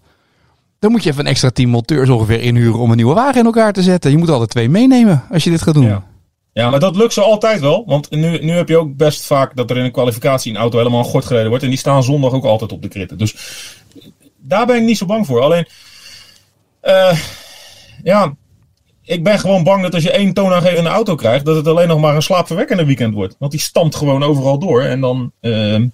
Dan 0.82 0.90
moet 0.90 1.02
je 1.02 1.10
even 1.10 1.24
een 1.24 1.30
extra 1.30 1.50
team 1.50 1.70
monteurs 1.70 2.08
ongeveer 2.08 2.40
inhuren 2.40 2.78
om 2.78 2.90
een 2.90 2.96
nieuwe 2.96 3.14
wagen 3.14 3.40
in 3.40 3.44
elkaar 3.44 3.72
te 3.72 3.82
zetten. 3.82 4.10
Je 4.10 4.16
moet 4.16 4.30
alle 4.30 4.46
twee 4.46 4.68
meenemen 4.68 5.22
als 5.30 5.44
je 5.44 5.50
dit 5.50 5.62
gaat 5.62 5.74
doen. 5.74 6.02
Ja. 6.52 6.70
Maar 6.70 6.80
dat 6.80 6.96
lukt 6.96 7.12
ze 7.12 7.20
altijd 7.20 7.60
wel. 7.60 7.84
Want 7.86 8.10
nu, 8.10 8.38
nu 8.38 8.50
heb 8.50 8.68
je 8.68 8.78
ook 8.78 8.96
best 8.96 9.26
vaak 9.26 9.56
dat 9.56 9.70
er 9.70 9.76
in 9.76 9.84
een 9.84 9.92
kwalificatie 9.92 10.52
een 10.52 10.58
auto 10.58 10.78
helemaal 10.78 11.04
gort 11.04 11.24
gereden 11.24 11.48
wordt. 11.48 11.64
En 11.64 11.70
die 11.70 11.78
staan 11.78 12.02
zondag 12.02 12.32
ook 12.32 12.44
altijd 12.44 12.72
op 12.72 12.82
de 12.82 12.88
kritten. 12.88 13.18
Dus 13.18 13.36
daar 14.38 14.66
ben 14.66 14.76
ik 14.76 14.82
niet 14.82 14.98
zo 14.98 15.06
bang 15.06 15.26
voor. 15.26 15.40
Alleen, 15.40 15.66
uh, 16.82 17.18
ja, 18.02 18.34
ik 19.02 19.22
ben 19.22 19.38
gewoon 19.38 19.64
bang 19.64 19.82
dat 19.82 19.94
als 19.94 20.02
je 20.02 20.12
één 20.12 20.32
toonaangevende 20.32 20.90
auto 20.90 21.14
krijgt, 21.14 21.44
dat 21.44 21.56
het 21.56 21.66
alleen 21.66 21.88
nog 21.88 22.00
maar 22.00 22.14
een 22.14 22.22
slaapverwekkende 22.22 22.84
weekend 22.84 23.14
wordt. 23.14 23.36
Want 23.38 23.52
die 23.52 23.60
stampt 23.60 23.94
gewoon 23.96 24.22
overal 24.22 24.58
door. 24.58 24.82
En 24.82 25.00
dan, 25.00 25.32
uh, 25.40 25.84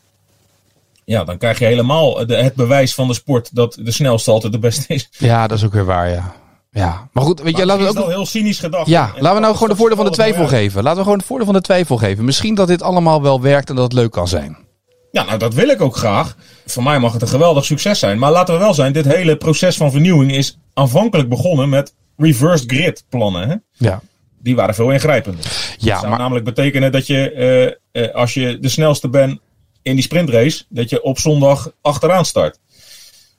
ja, 1.08 1.24
dan 1.24 1.38
krijg 1.38 1.58
je 1.58 1.64
helemaal 1.64 2.26
de, 2.26 2.36
het 2.36 2.54
bewijs 2.54 2.94
van 2.94 3.08
de 3.08 3.14
sport 3.14 3.54
dat 3.54 3.78
de 3.82 3.90
snelste 3.90 4.30
altijd 4.30 4.52
de 4.52 4.58
beste 4.58 4.94
is. 4.94 5.08
Ja, 5.10 5.46
dat 5.46 5.58
is 5.58 5.64
ook 5.64 5.72
weer 5.72 5.84
waar, 5.84 6.10
ja. 6.10 6.34
Ja, 6.70 7.08
maar 7.12 7.24
goed, 7.24 7.40
weet 7.40 7.56
je, 7.56 7.66
laten 7.66 7.84
we 7.84 7.90
ook. 7.90 7.96
al 7.96 8.08
heel 8.08 8.26
cynisch 8.26 8.58
gedacht. 8.58 8.86
Ja, 8.86 9.12
laten 9.18 9.34
we 9.34 9.40
nou 9.40 9.54
gewoon 9.54 9.68
de 9.68 9.76
voordeel 9.76 9.96
van 9.96 10.06
de 10.06 10.12
twijfel 10.12 10.46
geven. 10.46 10.82
Laten 10.82 10.96
we 10.96 11.02
gewoon 11.02 11.18
het 11.18 11.26
voordeel 11.26 11.46
van 11.46 11.54
de 11.54 11.60
twijfel 11.60 11.96
geven. 11.96 12.24
Misschien 12.24 12.54
dat 12.54 12.68
dit 12.68 12.82
allemaal 12.82 13.22
wel 13.22 13.40
werkt 13.40 13.68
en 13.68 13.74
dat 13.74 13.84
het 13.84 13.92
leuk 13.92 14.10
kan 14.10 14.28
zijn. 14.28 14.56
Ja, 15.10 15.22
nou 15.24 15.38
dat 15.38 15.54
wil 15.54 15.68
ik 15.68 15.80
ook 15.80 15.96
graag. 15.96 16.36
Voor 16.66 16.82
mij 16.82 16.98
mag 16.98 17.12
het 17.12 17.22
een 17.22 17.28
geweldig 17.28 17.64
succes 17.64 17.98
zijn. 17.98 18.18
Maar 18.18 18.32
laten 18.32 18.54
we 18.54 18.60
wel 18.60 18.74
zijn, 18.74 18.92
dit 18.92 19.04
hele 19.04 19.36
proces 19.36 19.76
van 19.76 19.90
vernieuwing 19.90 20.32
is 20.32 20.58
aanvankelijk 20.74 21.28
begonnen 21.28 21.68
met 21.68 21.94
reversed 22.16 22.72
grid 22.72 23.04
plannen. 23.08 23.48
Hè? 23.48 23.56
Ja. 23.72 24.00
Die 24.42 24.56
waren 24.56 24.74
veel 24.74 24.90
ingrijpender. 24.90 25.44
Ja, 25.78 25.92
dat 25.92 26.00
zou 26.02 26.16
namelijk 26.16 26.44
betekenen 26.44 26.92
dat 26.92 27.06
je, 27.06 27.76
uh, 27.92 28.14
als 28.14 28.34
je 28.34 28.58
de 28.58 28.68
snelste 28.68 29.08
bent 29.08 29.40
in 29.88 29.94
die 29.94 30.04
sprintrace, 30.04 30.64
dat 30.68 30.90
je 30.90 31.02
op 31.02 31.18
zondag 31.18 31.70
achteraan 31.80 32.24
start. 32.24 32.58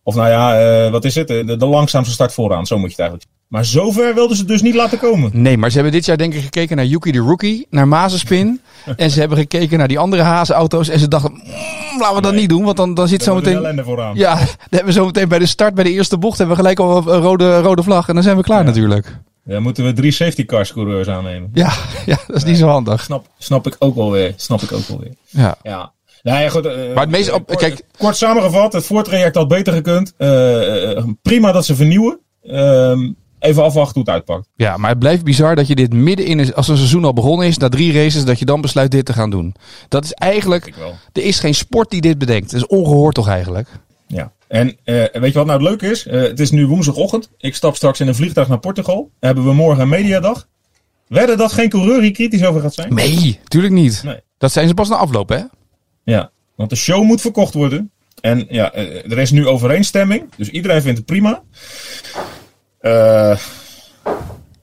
Of 0.04 0.16
nou 0.16 0.30
ja, 0.30 0.62
uh, 0.86 0.92
wat 0.92 1.06
is 1.06 1.16
het? 1.16 1.28
De, 1.28 1.58
de, 1.58 1.66
langzaamste 1.66 2.14
start 2.14 2.34
vooraan. 2.34 2.66
Zo 2.66 2.76
moet 2.76 2.86
je 2.86 2.92
het 2.92 3.00
eigenlijk. 3.00 3.30
Maar 3.48 3.66
zover 3.66 4.14
wilden 4.14 4.38
ze 4.38 4.46
dus 4.46 4.62
niet 4.62 4.76
laten 4.76 5.00
komen. 5.00 5.32
Nee, 5.34 5.58
maar 5.58 5.70
ze 5.70 5.76
hebben 5.76 5.94
dit 5.94 6.06
jaar 6.06 6.18
denk 6.18 6.34
ik 6.34 6.42
gekeken 6.42 6.76
naar 6.76 6.86
Yuki 6.86 7.12
de 7.12 7.20
Rookie, 7.20 7.68
naar 7.70 7.88
Mazenspin. 7.88 8.62
en 8.96 9.10
ze 9.10 9.20
hebben 9.20 9.38
gekeken 9.38 9.78
naar 9.78 9.88
die 9.88 10.00
andere 10.00 10.22
hazenauto's. 10.22 10.90
En 10.90 11.00
ze 11.00 11.08
dachten, 11.08 11.32
mm, 11.32 12.00
laten 12.00 12.16
we 12.16 12.22
dat 12.22 12.34
niet 12.34 12.50
doen, 12.50 12.64
want 12.64 12.78
dan, 12.78 12.94
dan 12.94 13.08
zit 13.08 13.24
zo 13.24 13.36
meteen... 13.36 13.84
vooraan. 13.84 14.16
Ja, 14.16 14.36
dan 14.38 14.48
hebben 14.70 14.86
we 14.86 15.00
zo 15.00 15.06
meteen 15.06 15.28
bij 15.28 15.40
de 15.40 15.46
start, 15.46 15.74
bij 15.74 15.84
de 15.84 15.92
eerste 15.92 16.18
bocht, 16.18 16.38
hebben 16.38 16.56
we 16.56 16.62
gelijk 16.62 16.80
al 16.80 16.98
een 16.98 17.22
rode, 17.22 17.60
rode 17.60 17.84
vlag. 17.84 18.08
En 18.08 18.14
dan 18.14 18.24
zijn 18.24 18.38
we 18.38 18.44
klaar 18.44 18.64
natuurlijk. 18.64 19.20
Ja, 19.50 19.60
moeten 19.60 19.86
we 19.86 19.94
drie 19.94 20.12
safety 20.12 20.46
cars 20.46 20.74
coureurs 20.74 21.08
aannemen. 21.08 21.50
Ja, 21.54 21.74
ja 22.06 22.18
dat 22.28 22.36
is 22.36 22.44
niet 22.44 22.58
zo 22.58 22.68
handig. 22.68 23.04
Snap, 23.04 23.28
snap 23.38 23.68
ik 23.68 23.76
ook 23.80 23.96
wel 23.96 24.12
weer. 24.12 24.34
Snap 24.36 24.62
ik 24.62 24.72
ook 24.72 24.88
wel 24.88 25.00
weer. 25.00 25.14
Ja. 25.30 25.58
ja. 25.64 25.92
Nou 26.22 26.42
ja, 26.42 26.50
goed. 26.50 26.66
Uh, 26.66 26.94
maar 26.94 27.04
het 27.04 27.10
meest 27.10 27.32
op, 27.32 27.48
kort, 27.48 27.60
kijk, 27.60 27.82
kort 27.98 28.18
samengevat, 28.18 28.74
het 28.74 28.86
voortraject 28.86 29.36
had 29.36 29.48
beter 29.48 29.74
gekund. 29.74 30.14
Uh, 30.18 31.04
prima 31.22 31.52
dat 31.52 31.66
ze 31.66 31.76
vernieuwen. 31.76 32.20
Ehm, 32.44 33.12
even 33.40 33.64
afwachten 33.64 33.94
hoe 33.94 34.04
het 34.04 34.14
uitpakt. 34.14 34.48
Ja, 34.56 34.78
maar 34.78 34.90
het 34.90 35.00
blijft 35.00 35.24
bizar 35.24 35.56
dat 35.56 35.68
je 35.68 35.76
dit 35.76 35.94
midden 35.94 36.26
in, 36.26 36.54
als 36.54 36.68
een 36.68 36.78
seizoen 36.78 37.06
al 37.06 37.14
begonnen 37.14 37.48
is, 37.48 37.58
na 37.58 37.70
drie 37.70 37.94
races, 37.94 38.26
dat 38.26 38.40
je 38.40 38.46
dan 38.46 38.62
besluit 38.62 38.92
dit 38.92 39.06
te 39.06 39.14
gaan 39.14 39.30
doen. 39.30 39.56
Dat 39.88 40.04
is 40.04 40.14
eigenlijk, 40.14 40.74
er 41.14 41.24
is 41.24 41.40
geen 41.40 41.56
sport 41.56 41.90
die 41.90 42.02
dit 42.02 42.18
bedenkt. 42.18 42.52
Dat 42.52 42.62
is 42.62 42.68
ongehoord 42.68 43.16
toch 43.16 43.28
eigenlijk? 43.28 43.70
Ja. 44.08 44.32
En 44.48 44.68
uh, 44.68 44.74
weet 45.12 45.32
je 45.32 45.38
wat 45.38 45.46
nou 45.46 45.60
het 45.60 45.62
leuke 45.62 45.88
is? 45.88 46.08
Uh, 46.08 46.22
het 46.22 46.40
is 46.40 46.52
nu 46.52 46.68
woensdagochtend. 46.68 47.30
Ik 47.38 47.56
stap 47.56 47.76
straks 47.76 48.00
in 48.00 48.08
een 48.08 48.16
vliegtuig 48.16 48.48
naar 48.48 48.60
Portugal. 48.60 49.12
Hebben 49.20 49.44
we 49.44 49.54
morgen 49.54 49.82
een 49.82 49.90
mediadag. 49.90 50.48
Wedden 51.08 51.38
dat 51.38 51.52
geen 51.52 51.70
coureur 51.70 52.02
hier 52.02 52.12
kritisch 52.12 52.46
over 52.46 52.62
gaat 52.62 52.74
zijn? 52.74 52.94
Nee, 52.94 53.40
tuurlijk 53.44 53.74
niet. 53.74 54.02
Nee. 54.04 54.20
Dat 54.38 54.52
zijn 54.52 54.68
ze 54.68 54.74
pas 54.74 54.90
na 54.90 54.96
afloop, 54.96 55.30
hè? 55.30 55.40
Ja, 56.04 56.32
want 56.56 56.70
de 56.70 56.76
show 56.76 57.04
moet 57.04 57.22
verkocht 57.22 57.54
worden. 57.54 57.92
En 58.22 58.46
ja, 58.50 58.74
eh, 58.74 59.12
er 59.12 59.18
is 59.18 59.32
nu 59.32 59.48
overeenstemming. 59.48 60.36
Dus 60.36 60.50
iedereen 60.50 60.82
vindt 60.82 60.98
het 60.98 61.08
prima. 61.08 61.44
Uh, 62.82 63.38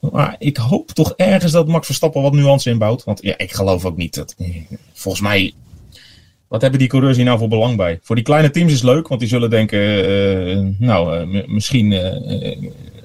maar 0.00 0.37
ik 0.38 0.56
hoop 0.56 0.91
toch 0.91 1.12
ergens 1.17 1.53
dat 1.53 1.69
Max 1.69 1.87
Verstappen 1.87 2.22
wat 2.22 2.32
nuance 2.32 2.70
inbouwt. 2.70 3.05
Want 3.05 3.22
ja, 3.22 3.39
ik 3.39 3.53
geloof 3.53 3.84
ook 3.84 3.96
niet 3.96 4.15
dat. 4.15 4.37
Volgens 4.93 5.22
mij. 5.22 5.53
Wat 6.49 6.60
hebben 6.60 6.81
die 6.81 6.89
coureurs 6.89 7.17
hier 7.17 7.25
nou 7.25 7.39
voor 7.39 7.49
belang 7.49 7.77
bij? 7.77 7.99
Voor 8.03 8.15
die 8.15 8.25
kleine 8.25 8.51
teams 8.51 8.72
is 8.72 8.82
leuk, 8.82 9.08
want 9.08 9.20
die 9.20 9.29
zullen 9.29 9.51
denken. 9.51 10.77
Nou, 10.79 11.27
misschien 11.46 11.94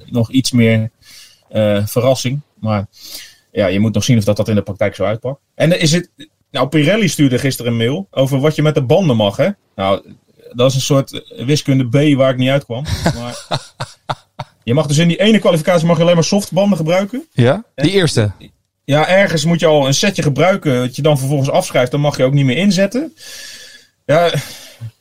nog 0.06 0.30
iets 0.30 0.52
meer 0.52 0.90
verrassing. 1.84 2.40
Maar 2.60 2.86
ja, 3.52 3.66
je 3.66 3.80
moet 3.80 3.94
nog 3.94 4.04
zien 4.04 4.18
of 4.18 4.24
dat, 4.24 4.36
dat 4.36 4.48
in 4.48 4.54
de 4.54 4.62
praktijk 4.62 4.94
zo 4.94 5.04
uitpakt. 5.04 5.40
En 5.54 5.80
is 5.80 5.92
het. 5.92 6.10
Nou, 6.52 6.68
Pirelli 6.68 7.08
stuurde 7.08 7.38
gisteren 7.38 7.72
een 7.72 7.78
mail 7.78 8.06
over 8.10 8.40
wat 8.40 8.54
je 8.54 8.62
met 8.62 8.74
de 8.74 8.82
banden 8.82 9.16
mag, 9.16 9.36
hè? 9.36 9.48
Nou, 9.74 10.02
dat 10.52 10.70
is 10.70 10.74
een 10.74 10.80
soort 10.80 11.34
wiskunde 11.36 11.88
B 11.88 12.16
waar 12.16 12.30
ik 12.30 12.36
niet 12.36 12.50
uitkwam. 12.50 12.84
Maar 13.18 13.60
je 14.64 14.74
mag 14.74 14.86
dus 14.86 14.98
in 14.98 15.08
die 15.08 15.20
ene 15.20 15.38
kwalificatie 15.38 15.86
mag 15.86 15.96
je 15.96 16.02
alleen 16.02 16.14
maar 16.14 16.24
softbanden 16.24 16.76
gebruiken. 16.76 17.26
Ja, 17.32 17.64
die 17.74 17.90
eerste. 17.90 18.32
Ja, 18.84 19.08
ergens 19.08 19.44
moet 19.44 19.60
je 19.60 19.66
al 19.66 19.86
een 19.86 19.94
setje 19.94 20.22
gebruiken 20.22 20.74
dat 20.74 20.96
je 20.96 21.02
dan 21.02 21.18
vervolgens 21.18 21.50
afschrijft. 21.50 21.90
Dan 21.90 22.00
mag 22.00 22.16
je 22.16 22.24
ook 22.24 22.32
niet 22.32 22.44
meer 22.44 22.56
inzetten. 22.56 23.14
Ja, 24.06 24.34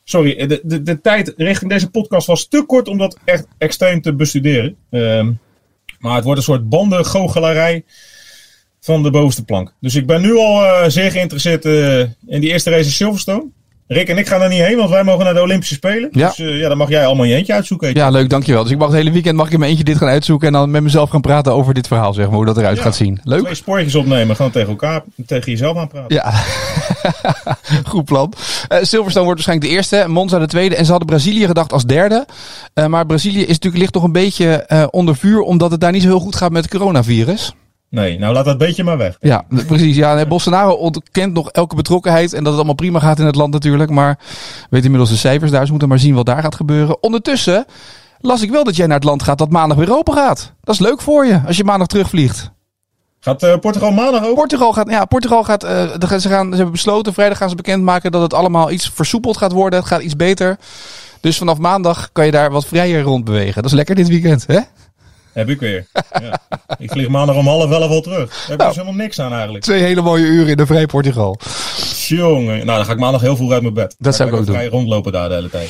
sorry, 0.03 0.47
de, 0.47 0.61
de, 0.63 0.81
de 0.81 1.01
tijd 1.01 1.33
richting 1.37 1.71
deze 1.71 1.89
podcast 1.89 2.27
was 2.27 2.47
te 2.47 2.63
kort 2.67 2.87
om 2.87 2.97
dat 2.97 3.17
echt 3.23 3.47
extreem 3.57 4.01
te 4.01 4.13
bestuderen. 4.13 4.75
Um, 4.89 5.39
maar 5.99 6.15
het 6.15 6.23
wordt 6.23 6.39
een 6.39 6.45
soort 6.45 6.69
bandengoochelarij 6.69 7.83
van 8.81 9.03
de 9.03 9.11
bovenste 9.11 9.43
plank. 9.43 9.73
Dus 9.79 9.95
ik 9.95 10.05
ben 10.05 10.21
nu 10.21 10.37
al 10.37 10.63
uh, 10.63 10.83
zeer 10.87 11.11
geïnteresseerd 11.11 11.65
uh, 11.65 11.99
in 11.99 12.41
die 12.41 12.49
eerste 12.49 12.69
race 12.69 12.83
in 12.83 12.91
Silverstone. 12.91 13.45
Rick 13.87 14.09
en 14.09 14.17
ik 14.17 14.27
gaan 14.27 14.41
er 14.41 14.49
niet 14.49 14.61
heen, 14.61 14.77
want 14.77 14.89
wij 14.89 15.03
mogen 15.03 15.25
naar 15.25 15.33
de 15.33 15.41
Olympische 15.41 15.73
Spelen. 15.73 16.09
Ja. 16.11 16.27
Dus 16.27 16.39
uh, 16.39 16.59
ja, 16.59 16.67
dan 16.67 16.77
mag 16.77 16.89
jij 16.89 17.05
allemaal 17.05 17.25
je 17.25 17.35
eentje 17.35 17.53
uitzoeken. 17.53 17.93
Ja, 17.93 18.09
leuk, 18.09 18.29
dankjewel. 18.29 18.63
Dus 18.63 18.71
ik 18.71 18.77
mag 18.77 18.87
het 18.87 18.97
hele 18.97 19.11
weekend 19.11 19.35
mag 19.35 19.45
ik 19.45 19.51
in 19.51 19.59
mijn 19.59 19.71
eentje 19.71 19.85
dit 19.85 19.97
gaan 19.97 20.07
uitzoeken 20.07 20.47
en 20.47 20.53
dan 20.53 20.71
met 20.71 20.83
mezelf 20.83 21.09
gaan 21.09 21.21
praten 21.21 21.53
over 21.53 21.73
dit 21.73 21.87
verhaal, 21.87 22.13
zeg 22.13 22.25
maar, 22.25 22.35
hoe 22.35 22.45
dat 22.45 22.57
eruit 22.57 22.79
gaat 22.79 22.95
zien. 22.95 23.19
Leuk. 23.23 23.41
Twee 23.41 23.55
spoortjes 23.55 23.95
opnemen, 23.95 24.35
gewoon 24.35 24.51
tegen 24.51 24.69
elkaar, 24.69 25.03
tegen 25.25 25.51
jezelf 25.51 25.77
aan 25.77 25.87
praten. 25.87 26.15
Ja, 26.15 26.33
goed 27.91 28.05
plan. 28.05 28.33
Uh, 28.37 28.77
Silverstone 28.81 29.25
wordt 29.25 29.45
waarschijnlijk 29.45 29.69
de 29.69 29.75
eerste, 29.75 30.05
Monza 30.07 30.39
de 30.39 30.47
tweede 30.47 30.75
en 30.75 30.85
ze 30.85 30.91
hadden 30.91 31.09
Brazilië 31.09 31.45
gedacht 31.45 31.73
als 31.73 31.85
derde. 31.85 32.25
Uh, 32.75 32.85
maar 32.85 33.05
Brazilië 33.05 33.41
is 33.41 33.47
natuurlijk 33.47 33.81
ligt 33.81 33.93
nog 33.93 34.03
een 34.03 34.11
beetje 34.11 34.87
onder 34.91 35.15
vuur, 35.15 35.41
omdat 35.41 35.71
het 35.71 35.79
daar 35.79 35.91
niet 35.91 36.01
zo 36.01 36.07
heel 36.07 36.19
goed 36.19 36.35
gaat 36.35 36.51
met 36.51 36.63
het 36.63 36.73
coronavirus. 36.73 37.53
Nee, 37.91 38.19
nou 38.19 38.33
laat 38.33 38.45
dat 38.45 38.57
beetje 38.57 38.83
maar 38.83 38.97
weg. 38.97 39.17
Ja, 39.19 39.45
precies. 39.67 39.95
Ja, 39.95 40.13
nee, 40.13 40.27
Bolsonaro 40.27 40.71
ontkent 40.71 41.33
nog 41.33 41.49
elke 41.49 41.75
betrokkenheid. 41.75 42.33
En 42.33 42.37
dat 42.37 42.45
het 42.45 42.55
allemaal 42.55 42.73
prima 42.73 42.99
gaat 42.99 43.19
in 43.19 43.25
het 43.25 43.35
land 43.35 43.53
natuurlijk. 43.53 43.89
Maar 43.89 44.19
weet 44.69 44.83
inmiddels 44.83 45.09
de 45.09 45.17
cijfers 45.17 45.51
daar. 45.51 45.59
Dus 45.59 45.69
we 45.69 45.71
moeten 45.71 45.89
maar 45.89 45.99
zien 45.99 46.15
wat 46.15 46.25
daar 46.25 46.41
gaat 46.41 46.55
gebeuren. 46.55 47.03
Ondertussen 47.03 47.65
las 48.19 48.41
ik 48.41 48.51
wel 48.51 48.63
dat 48.63 48.75
jij 48.75 48.85
naar 48.85 48.95
het 48.95 49.05
land 49.05 49.23
gaat 49.23 49.37
dat 49.37 49.49
maandag 49.49 49.77
weer 49.77 49.95
open 49.97 50.13
gaat. 50.13 50.53
Dat 50.63 50.75
is 50.75 50.81
leuk 50.81 51.01
voor 51.01 51.25
je 51.25 51.41
als 51.47 51.57
je 51.57 51.63
maandag 51.63 51.87
terugvliegt. 51.87 52.51
Gaat 53.19 53.43
uh, 53.43 53.57
Portugal 53.57 53.91
maandag 53.91 54.21
open? 54.21 54.35
Portugal 54.35 54.73
gaat, 54.73 54.89
ja, 54.89 55.05
Portugal 55.05 55.43
gaat, 55.43 55.63
uh, 55.63 56.19
ze, 56.19 56.29
gaan, 56.29 56.49
ze 56.49 56.55
hebben 56.55 56.71
besloten, 56.71 57.13
vrijdag 57.13 57.37
gaan 57.37 57.49
ze 57.49 57.55
bekendmaken 57.55 58.11
dat 58.11 58.21
het 58.21 58.33
allemaal 58.33 58.71
iets 58.71 58.91
versoepeld 58.93 59.37
gaat 59.37 59.51
worden. 59.51 59.79
Het 59.79 59.87
gaat 59.87 60.01
iets 60.01 60.15
beter. 60.15 60.57
Dus 61.19 61.37
vanaf 61.37 61.57
maandag 61.57 62.09
kan 62.11 62.25
je 62.25 62.31
daar 62.31 62.51
wat 62.51 62.65
vrijer 62.65 63.01
rondbewegen. 63.01 63.61
Dat 63.61 63.71
is 63.71 63.77
lekker 63.77 63.95
dit 63.95 64.07
weekend, 64.07 64.47
hè? 64.47 64.59
Heb 65.33 65.49
ik 65.49 65.59
weer. 65.59 65.87
Ja. 66.21 66.39
ik 66.77 66.91
vlieg 66.91 67.07
maandag 67.07 67.35
om 67.35 67.47
half 67.47 67.71
elf 67.71 67.89
al 67.89 68.01
terug. 68.01 68.29
Daar 68.29 68.41
heb 68.41 68.51
ik 68.51 68.57
nou, 68.57 68.69
dus 68.69 68.77
helemaal 68.77 69.03
niks 69.03 69.19
aan 69.19 69.33
eigenlijk. 69.33 69.63
Twee 69.63 69.81
hele 69.81 70.01
mooie 70.01 70.25
uren 70.25 70.49
in 70.49 70.57
de 70.57 70.65
vrij 70.65 70.85
Portugal. 70.85 71.39
Jongen, 72.07 72.65
nou 72.65 72.65
dan 72.65 72.85
ga 72.85 72.91
ik 72.91 72.99
maandag 72.99 73.21
heel 73.21 73.35
vroeg 73.35 73.51
uit 73.51 73.61
mijn 73.61 73.73
bed. 73.73 73.95
Dat 73.99 74.15
zou 74.15 74.29
ik 74.29 74.35
ook 74.35 74.45
doen. 74.45 74.55
vrij 74.55 74.67
rondlopen 74.67 75.11
daar 75.11 75.29
de 75.29 75.35
hele 75.35 75.49
tijd. 75.49 75.69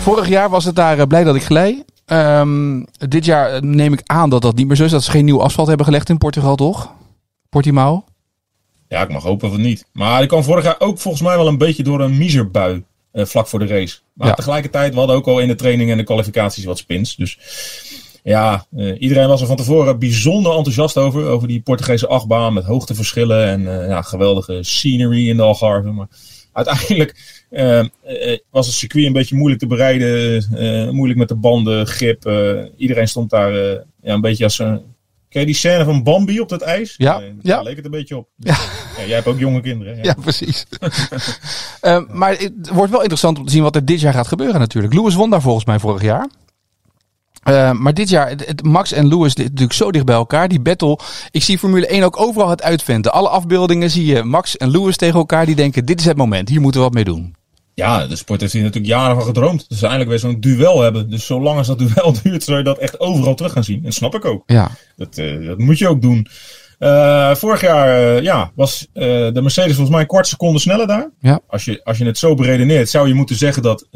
Vorig 0.00 0.28
jaar 0.28 0.50
was 0.50 0.64
het 0.64 0.76
daar 0.76 0.98
uh, 0.98 1.04
blij 1.04 1.24
dat 1.24 1.34
ik 1.34 1.44
glij. 1.44 1.84
Um, 2.06 2.86
dit 3.08 3.24
jaar 3.24 3.64
neem 3.64 3.92
ik 3.92 4.00
aan 4.04 4.30
dat 4.30 4.42
dat 4.42 4.56
niet 4.56 4.66
meer 4.66 4.76
zo 4.76 4.84
is. 4.84 4.90
Dat 4.90 5.02
ze 5.02 5.10
geen 5.10 5.24
nieuw 5.24 5.42
asfalt 5.42 5.68
hebben 5.68 5.86
gelegd 5.86 6.08
in 6.08 6.18
Portugal, 6.18 6.56
toch? 6.56 6.92
Portimao? 7.48 8.04
Ja, 8.88 9.02
ik 9.02 9.08
mag 9.08 9.22
hopen 9.22 9.50
van 9.50 9.60
niet. 9.60 9.84
Maar 9.92 10.22
ik 10.22 10.28
kwam 10.28 10.42
vorig 10.42 10.64
jaar 10.64 10.76
ook 10.78 10.98
volgens 10.98 11.22
mij 11.22 11.36
wel 11.36 11.46
een 11.46 11.58
beetje 11.58 11.82
door 11.82 12.00
een 12.00 12.18
miserbui. 12.18 12.84
Uh, 13.12 13.24
vlak 13.24 13.46
voor 13.46 13.58
de 13.58 13.66
race. 13.66 13.98
Maar 14.12 14.28
ja. 14.28 14.34
tegelijkertijd, 14.34 14.92
we 14.92 14.98
hadden 14.98 15.16
ook 15.16 15.26
al 15.26 15.40
in 15.40 15.48
de 15.48 15.54
training 15.54 15.90
en 15.90 15.96
de 15.96 16.04
kwalificaties 16.04 16.64
wat 16.64 16.78
spins. 16.78 17.16
Dus 17.16 17.38
ja, 18.22 18.66
uh, 18.76 19.00
iedereen 19.00 19.28
was 19.28 19.40
er 19.40 19.46
van 19.46 19.56
tevoren 19.56 19.98
bijzonder 19.98 20.56
enthousiast 20.56 20.96
over. 20.96 21.26
Over 21.26 21.48
die 21.48 21.60
Portugese 21.60 22.06
achtbaan 22.06 22.52
met 22.52 22.64
hoogteverschillen 22.64 23.46
en 23.46 23.60
uh, 23.60 23.88
ja, 23.88 24.02
geweldige 24.02 24.58
scenery 24.62 25.28
in 25.28 25.36
de 25.36 25.42
Algarve. 25.42 25.90
Maar 25.90 26.08
uiteindelijk 26.52 27.38
was 28.50 28.66
het 28.66 28.74
circuit 28.74 29.06
een 29.06 29.12
beetje 29.12 29.36
moeilijk 29.36 29.60
te 29.60 29.66
bereiden. 29.66 30.94
moeilijk 30.94 31.18
met 31.18 31.28
de 31.28 31.34
banden, 31.34 31.86
grip. 31.86 32.30
iedereen 32.76 33.08
stond 33.08 33.30
daar 33.30 33.52
ja, 33.52 33.84
een 34.02 34.20
beetje 34.20 34.44
als 34.44 34.58
een 34.58 34.82
Ken 35.30 35.40
je 35.40 35.46
die 35.46 35.54
scène 35.54 35.84
van 35.84 36.02
Bambi 36.02 36.40
op 36.40 36.48
dat 36.48 36.60
ijs? 36.60 36.94
Ja. 36.96 37.18
Nee, 37.18 37.34
ja. 37.42 37.54
Daar 37.54 37.64
leek 37.64 37.76
het 37.76 37.84
een 37.84 37.90
beetje 37.90 38.16
op. 38.16 38.28
Dus, 38.36 38.56
ja. 38.96 39.04
jij 39.04 39.14
hebt 39.14 39.26
ook 39.26 39.38
jonge 39.38 39.60
kinderen. 39.60 39.98
Ja, 40.02 40.14
precies. 40.20 40.66
uh, 41.82 41.98
maar 42.20 42.30
het 42.30 42.70
wordt 42.72 42.90
wel 42.90 43.00
interessant 43.00 43.38
om 43.38 43.44
te 43.44 43.52
zien 43.52 43.62
wat 43.62 43.76
er 43.76 43.84
dit 43.84 44.00
jaar 44.00 44.12
gaat 44.12 44.28
gebeuren 44.28 44.60
natuurlijk. 44.60 44.94
Lewis 44.94 45.14
won 45.14 45.30
daar 45.30 45.40
volgens 45.40 45.64
mij 45.64 45.78
vorig 45.78 46.02
jaar. 46.02 46.28
Uh, 47.48 47.72
maar 47.72 47.94
dit 47.94 48.08
jaar, 48.08 48.28
het, 48.28 48.62
Max 48.62 48.92
en 48.92 49.08
Lewis 49.08 49.34
dit, 49.34 49.44
natuurlijk 49.44 49.72
zo 49.72 49.90
dicht 49.90 50.04
bij 50.04 50.14
elkaar. 50.14 50.48
Die 50.48 50.60
battle. 50.60 50.98
Ik 51.30 51.42
zie 51.42 51.58
Formule 51.58 51.86
1 51.86 52.02
ook 52.02 52.20
overal 52.20 52.50
het 52.50 52.62
uitventen. 52.62 53.12
Alle 53.12 53.28
afbeeldingen 53.28 53.90
zie 53.90 54.04
je 54.04 54.22
Max 54.22 54.56
en 54.56 54.70
Lewis 54.70 54.96
tegen 54.96 55.18
elkaar. 55.18 55.46
Die 55.46 55.56
denken, 55.56 55.84
dit 55.84 56.00
is 56.00 56.06
het 56.06 56.16
moment. 56.16 56.48
Hier 56.48 56.60
moeten 56.60 56.80
we 56.80 56.86
wat 56.86 56.94
mee 56.94 57.04
doen. 57.04 57.34
Ja, 57.80 58.06
de 58.06 58.16
sport 58.16 58.40
heeft 58.40 58.52
hier 58.52 58.62
natuurlijk 58.62 58.92
jaren 58.92 59.16
van 59.16 59.24
gedroomd. 59.24 59.68
Dus 59.68 59.82
eindelijk 59.82 60.10
weer 60.10 60.18
zo'n 60.18 60.40
duel 60.40 60.80
hebben. 60.80 61.10
Dus 61.10 61.26
zolang 61.26 61.58
als 61.58 61.66
dat 61.66 61.78
duel 61.78 62.14
duurt, 62.22 62.42
zou 62.42 62.58
je 62.58 62.64
dat 62.64 62.78
echt 62.78 63.00
overal 63.00 63.34
terug 63.34 63.52
gaan 63.52 63.64
zien. 63.64 63.76
En 63.76 63.82
dat 63.82 63.94
snap 63.94 64.14
ik 64.14 64.24
ook. 64.24 64.42
Ja. 64.46 64.70
Dat, 64.96 65.18
uh, 65.18 65.46
dat 65.46 65.58
moet 65.58 65.78
je 65.78 65.88
ook 65.88 66.02
doen. 66.02 66.26
Uh, 66.78 67.34
vorig 67.34 67.60
jaar 67.60 68.00
uh, 68.00 68.22
ja, 68.22 68.50
was 68.54 68.88
de 68.92 69.40
Mercedes 69.42 69.70
volgens 69.70 69.90
mij 69.90 70.00
een 70.00 70.06
kwart 70.06 70.26
seconde 70.26 70.58
sneller 70.58 70.86
daar. 70.86 71.10
Ja. 71.20 71.40
Als, 71.46 71.64
je, 71.64 71.84
als 71.84 71.98
je 71.98 72.04
het 72.04 72.18
zo 72.18 72.34
beredeneert, 72.34 72.88
zou 72.88 73.08
je 73.08 73.14
moeten 73.14 73.36
zeggen 73.36 73.62
dat 73.62 73.86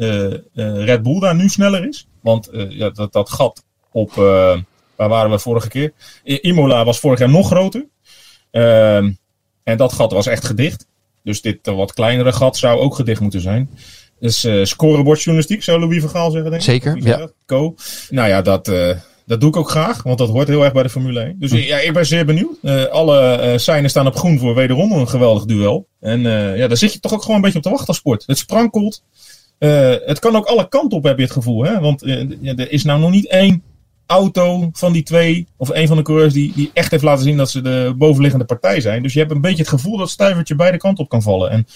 Red 0.55 1.03
Bull 1.03 1.19
daar 1.19 1.35
nu 1.35 1.49
sneller 1.49 1.87
is. 1.87 2.07
Want 2.21 2.49
ja, 2.69 2.89
dat, 2.89 3.13
dat 3.13 3.29
gat 3.29 3.63
op, 3.91 4.13
waar 4.95 5.09
waren 5.09 5.31
we 5.31 5.39
vorige 5.39 5.67
keer? 5.67 5.91
Imola 6.23 6.85
was 6.85 6.99
vorig 6.99 7.19
jaar 7.19 7.29
nog 7.29 7.47
groter. 7.47 7.85
Ehm, 8.51 9.11
en 9.63 9.77
dat 9.77 9.93
gat 9.93 10.11
was 10.11 10.27
echt 10.27 10.45
gedicht. 10.45 10.87
Dus 11.25 11.41
dit 11.41 11.59
wat 11.63 11.93
kleinere 11.93 12.31
gat 12.31 12.57
zou 12.57 12.79
ook 12.79 12.95
gedicht 12.95 13.21
moeten 13.21 13.41
zijn. 13.41 13.69
Dus 14.19 14.45
uh, 14.45 14.65
scorebordjournalistiek, 14.65 15.63
zou 15.63 15.79
Louis 15.79 15.99
Vergaal 15.99 16.31
zeggen, 16.31 16.49
denk 16.49 16.63
ik. 16.63 16.69
Zeker, 16.69 16.97
ja. 17.03 17.29
Co. 17.45 17.75
Nou 18.09 18.29
ja, 18.29 18.41
dat, 18.41 18.67
uh, 18.67 18.89
dat 19.25 19.39
doe 19.39 19.49
ik 19.49 19.55
ook 19.55 19.69
graag, 19.69 20.03
want 20.03 20.17
dat 20.17 20.29
hoort 20.29 20.47
heel 20.47 20.63
erg 20.63 20.73
bij 20.73 20.83
de 20.83 20.89
Formule 20.89 21.19
1. 21.19 21.35
Dus 21.39 21.51
hm. 21.51 21.57
ja, 21.57 21.77
ik 21.77 21.93
ben 21.93 22.05
zeer 22.05 22.25
benieuwd. 22.25 22.57
Uh, 22.61 22.85
alle 22.85 23.39
uh, 23.41 23.57
seinen 23.57 23.89
staan 23.89 24.07
op 24.07 24.15
groen 24.15 24.39
voor 24.39 24.55
wederom 24.55 24.91
een 24.91 25.07
geweldig 25.07 25.45
duel. 25.45 25.87
En 25.99 26.21
ja, 26.57 26.67
daar 26.67 26.77
zit 26.77 26.93
je 26.93 26.99
toch 26.99 27.13
ook 27.13 27.21
gewoon 27.21 27.35
een 27.35 27.41
beetje 27.41 27.57
op 27.57 27.63
te 27.63 27.69
wachten 27.69 27.87
als 27.87 27.97
sport. 27.97 28.23
Het 28.25 28.37
sprankelt. 28.37 29.03
het 30.05 30.19
kan 30.19 30.35
ook 30.35 30.45
alle 30.45 30.67
kanten 30.69 30.97
op, 30.97 31.03
heb 31.03 31.17
je 31.17 31.23
het 31.23 31.33
gevoel. 31.33 31.63
Hè? 31.63 31.79
Want 31.79 32.01
er 32.01 32.71
is 32.71 32.83
nou 32.83 32.99
nog 32.99 33.11
niet 33.11 33.27
één 33.27 33.63
auto 34.05 34.69
van 34.73 34.93
die 34.93 35.03
twee, 35.03 35.47
of 35.57 35.69
een 35.69 35.87
van 35.87 35.97
de 35.97 36.03
coureurs, 36.03 36.33
die, 36.33 36.51
die 36.55 36.71
echt 36.73 36.91
heeft 36.91 37.03
laten 37.03 37.23
zien 37.23 37.37
dat 37.37 37.49
ze 37.49 37.61
de 37.61 37.93
bovenliggende 37.97 38.45
partij 38.45 38.81
zijn. 38.81 39.03
Dus 39.03 39.13
je 39.13 39.19
hebt 39.19 39.31
een 39.31 39.41
beetje 39.41 39.57
het 39.57 39.67
gevoel 39.67 39.97
dat 39.97 40.09
stuivertje 40.09 40.55
beide 40.55 40.77
kanten 40.77 41.03
op 41.03 41.09
kan 41.09 41.21
vallen. 41.21 41.49
En 41.49 41.67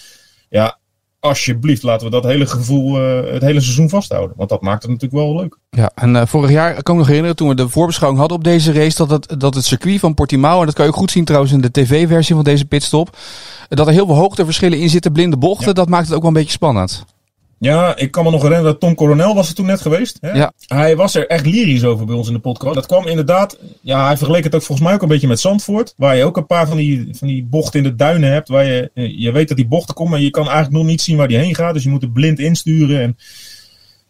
ja, 0.48 0.78
alsjeblieft, 1.20 1.82
laten 1.82 2.06
we 2.06 2.12
dat 2.12 2.24
hele 2.24 2.46
gevoel 2.46 3.00
uh, 3.00 3.32
het 3.32 3.42
hele 3.42 3.60
seizoen 3.60 3.88
vasthouden. 3.88 4.36
Want 4.36 4.48
dat 4.48 4.60
maakt 4.60 4.82
het 4.82 4.90
natuurlijk 4.90 5.22
wel 5.22 5.36
leuk. 5.36 5.58
Ja, 5.70 5.90
en 5.94 6.14
uh, 6.14 6.22
vorig 6.26 6.50
jaar 6.50 6.70
kan 6.70 6.78
ik 6.80 6.88
me 6.88 6.94
nog 6.94 7.06
herinneren, 7.06 7.36
toen 7.36 7.48
we 7.48 7.54
de 7.54 7.68
voorbeschouwing 7.68 8.20
hadden 8.20 8.38
op 8.38 8.44
deze 8.44 8.72
race, 8.72 8.96
dat 8.96 9.10
het, 9.10 9.40
dat 9.40 9.54
het 9.54 9.64
circuit 9.64 10.00
van 10.00 10.14
Portimao, 10.14 10.60
en 10.60 10.66
dat 10.66 10.74
kan 10.74 10.84
je 10.84 10.90
ook 10.90 10.96
goed 10.96 11.10
zien 11.10 11.24
trouwens 11.24 11.52
in 11.52 11.60
de 11.60 11.70
tv-versie 11.70 12.34
van 12.34 12.44
deze 12.44 12.64
pitstop, 12.64 13.16
dat 13.68 13.86
er 13.86 13.92
heel 13.92 14.06
veel 14.06 14.14
hoogteverschillen 14.14 14.78
in 14.78 14.90
zitten, 14.90 15.12
blinde 15.12 15.36
bochten. 15.36 15.66
Ja. 15.66 15.72
Dat 15.72 15.88
maakt 15.88 16.06
het 16.06 16.14
ook 16.14 16.22
wel 16.22 16.30
een 16.30 16.36
beetje 16.36 16.50
spannend. 16.50 17.04
Ja, 17.60 17.96
ik 17.96 18.10
kan 18.10 18.24
me 18.24 18.30
nog 18.30 18.42
herinneren 18.42 18.72
dat 18.72 18.80
Tom 18.80 18.94
Coronel 18.94 19.34
was 19.34 19.48
er 19.48 19.54
toen 19.54 19.66
net 19.66 19.80
geweest. 19.80 20.18
Hè? 20.20 20.30
Ja. 20.30 20.52
Hij 20.66 20.96
was 20.96 21.14
er 21.14 21.26
echt 21.26 21.46
lyrisch 21.46 21.84
over 21.84 22.06
bij 22.06 22.14
ons 22.14 22.26
in 22.26 22.32
de 22.32 22.40
podcast. 22.40 22.74
Dat 22.74 22.86
kwam 22.86 23.06
inderdaad, 23.06 23.58
ja, 23.80 24.06
hij 24.06 24.16
vergeleek 24.16 24.44
het 24.44 24.54
ook 24.54 24.62
volgens 24.62 24.86
mij 24.86 24.96
ook 24.96 25.02
een 25.02 25.08
beetje 25.08 25.28
met 25.28 25.40
Zandvoort. 25.40 25.94
Waar 25.96 26.16
je 26.16 26.24
ook 26.24 26.36
een 26.36 26.46
paar 26.46 26.66
van 26.66 26.76
die, 26.76 27.08
van 27.12 27.28
die 27.28 27.44
bochten 27.44 27.84
in 27.84 27.90
de 27.90 27.94
duinen 27.94 28.32
hebt. 28.32 28.48
Waar 28.48 28.64
je, 28.64 28.90
je 28.94 29.32
weet 29.32 29.48
dat 29.48 29.56
die 29.56 29.66
bochten 29.66 29.94
komen, 29.94 30.12
maar 30.12 30.20
je 30.20 30.30
kan 30.30 30.44
eigenlijk 30.44 30.76
nog 30.76 30.86
niet 30.86 31.00
zien 31.02 31.16
waar 31.16 31.28
die 31.28 31.38
heen 31.38 31.54
gaat. 31.54 31.74
Dus 31.74 31.82
je 31.82 31.90
moet 31.90 32.02
er 32.02 32.10
blind 32.10 32.38
insturen. 32.38 33.00
En 33.00 33.16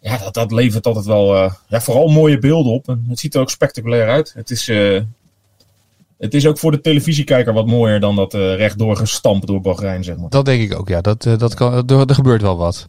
ja, 0.00 0.19
dat, 0.19 0.35
dat 0.35 0.52
levert 0.52 0.87
altijd 0.87 1.07
wel, 1.07 1.37
uh, 1.37 1.52
ja, 1.69 1.80
vooral 1.80 2.09
mooie 2.09 2.38
beelden 2.38 2.73
op. 2.73 2.88
En 2.88 3.04
het 3.09 3.19
ziet 3.19 3.35
er 3.35 3.40
ook 3.40 3.50
spectaculair 3.50 4.09
uit. 4.09 4.33
Het 4.35 4.50
is, 4.50 4.69
uh, 4.69 5.00
het 6.21 6.35
is 6.35 6.47
ook 6.47 6.59
voor 6.59 6.71
de 6.71 6.81
televisiekijker 6.81 7.53
wat 7.53 7.67
mooier 7.67 8.00
dan 8.00 8.17
dat 8.17 8.35
uh, 8.35 8.57
rechtdoor 8.57 8.97
gestampt 8.97 9.47
door 9.47 9.61
Bahrein, 9.61 10.05
zeg 10.05 10.17
maar. 10.17 10.31
Dat 10.31 10.45
denk 10.45 10.62
ik 10.62 10.79
ook, 10.79 10.89
ja. 10.89 11.00
Dat, 11.00 11.25
uh, 11.25 11.39
dat 11.39 11.55
kan, 11.55 11.73
er, 11.87 12.07
er 12.07 12.15
gebeurt 12.15 12.43
wel 12.43 12.57
wat. 12.57 12.89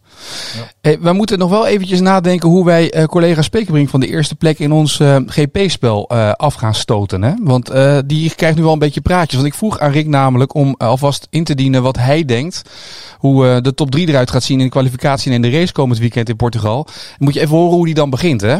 Ja. 0.56 0.70
Hey, 0.80 0.98
we 1.00 1.12
moeten 1.12 1.38
nog 1.38 1.50
wel 1.50 1.66
eventjes 1.66 2.00
nadenken 2.00 2.48
hoe 2.48 2.64
wij 2.64 2.94
uh, 2.96 3.04
collega 3.04 3.42
Spekerbrink 3.42 3.88
van 3.88 4.00
de 4.00 4.06
eerste 4.06 4.34
plek 4.34 4.58
in 4.58 4.72
ons 4.72 5.00
GP-spel 5.26 6.08
af 6.36 6.54
gaan 6.54 6.74
stoten. 6.74 7.22
Hè? 7.22 7.32
Want 7.40 7.72
die 8.06 8.34
krijgt 8.34 8.56
nu 8.56 8.62
wel 8.62 8.72
een 8.72 8.78
beetje 8.78 9.00
praatjes. 9.00 9.34
Want 9.34 9.46
ik 9.46 9.58
vroeg 9.58 9.78
aan 9.78 9.92
Rick 9.92 10.06
namelijk 10.06 10.54
om 10.54 10.74
alvast 10.78 11.26
in 11.30 11.44
te 11.44 11.54
dienen 11.54 11.82
wat 11.82 11.96
hij 11.96 12.24
denkt. 12.24 12.62
Hoe 13.18 13.60
de 13.60 13.74
top 13.74 13.90
3 13.90 14.08
eruit 14.08 14.30
gaat 14.30 14.42
zien 14.42 14.58
in 14.58 14.64
de 14.64 14.70
kwalificatie 14.70 15.30
en 15.30 15.36
in 15.36 15.50
de 15.50 15.58
race 15.58 15.72
komend 15.72 15.98
weekend 15.98 16.28
in 16.28 16.36
Portugal. 16.36 16.84
Dan 16.84 16.94
moet 17.18 17.34
je 17.34 17.40
even 17.40 17.56
horen 17.56 17.76
hoe 17.76 17.84
die 17.84 17.94
dan 17.94 18.10
begint, 18.10 18.40
hè? 18.40 18.56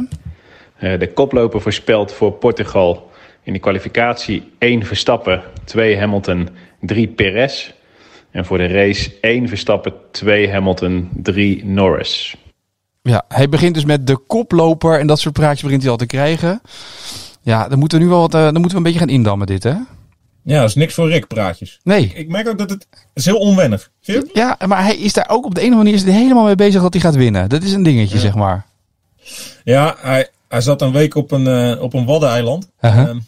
de 0.99 1.11
koploper 1.15 1.61
voorspelt 1.61 2.13
voor 2.13 2.33
Portugal 2.33 3.11
in 3.43 3.53
de 3.53 3.59
kwalificatie 3.59 4.53
1 4.59 4.87
Verstappen, 4.87 5.43
2 5.65 5.99
Hamilton, 5.99 6.49
3 6.81 7.09
Perez. 7.09 7.73
En 8.31 8.45
voor 8.45 8.59
de 8.59 8.67
race 8.67 9.13
1 9.21 9.49
Verstappen, 9.49 9.93
2 10.11 10.51
Hamilton, 10.51 11.09
3 11.23 11.65
Norris. 11.65 12.37
Ja, 13.03 13.25
hij 13.29 13.49
begint 13.49 13.75
dus 13.75 13.85
met 13.85 14.07
de 14.07 14.17
koploper 14.17 14.99
en 14.99 15.07
dat 15.07 15.21
soort 15.21 15.35
praatjes 15.35 15.63
begint 15.63 15.83
hij 15.83 15.91
al 15.91 15.97
te 15.97 16.07
krijgen. 16.07 16.61
Ja, 17.43 17.69
dan 17.69 17.79
moeten 17.79 17.99
we 17.99 18.05
nu 18.05 18.11
wel 18.11 18.21
wat, 18.21 18.35
uh, 18.35 18.43
dan 18.43 18.53
moeten 18.53 18.71
we 18.71 18.77
een 18.77 18.83
beetje 18.83 18.99
gaan 18.99 19.09
indammen 19.09 19.47
dit, 19.47 19.63
hè? 19.63 19.75
Ja, 20.45 20.61
dat 20.61 20.69
is 20.69 20.75
niks 20.75 20.95
voor 20.95 21.09
Rick 21.09 21.27
praatjes. 21.27 21.81
Nee. 21.83 22.05
Ik, 22.05 22.13
ik 22.13 22.29
merk 22.29 22.49
ook 22.49 22.59
dat 22.59 22.71
het, 22.71 22.87
het 22.91 23.09
is 23.15 23.25
heel 23.25 23.39
onwennig. 23.39 23.91
Ja, 24.33 24.59
maar 24.67 24.83
hij 24.83 24.97
is 24.97 25.13
daar 25.13 25.29
ook 25.29 25.45
op 25.45 25.55
de 25.55 25.61
of 25.61 25.67
andere 25.67 25.83
manier 25.83 25.95
is 25.95 26.05
hij 26.05 26.13
helemaal 26.13 26.45
mee 26.45 26.55
bezig 26.55 26.83
dat 26.83 26.93
hij 26.93 27.03
gaat 27.03 27.15
winnen. 27.15 27.49
Dat 27.49 27.63
is 27.63 27.73
een 27.73 27.83
dingetje, 27.83 28.15
ja. 28.15 28.21
zeg 28.21 28.35
maar. 28.35 28.67
Ja, 29.65 29.97
hij, 29.99 30.29
hij 30.49 30.61
zat 30.61 30.83
een 30.83 30.93
week 30.93 31.15
op 31.15 31.31
een, 31.31 31.47
uh, 31.47 31.83
op 31.83 31.95
een 31.95 32.07
waddeneiland. 32.07 32.69
Uh 32.81 32.95
-huh. 32.95 33.09
um, 33.09 33.27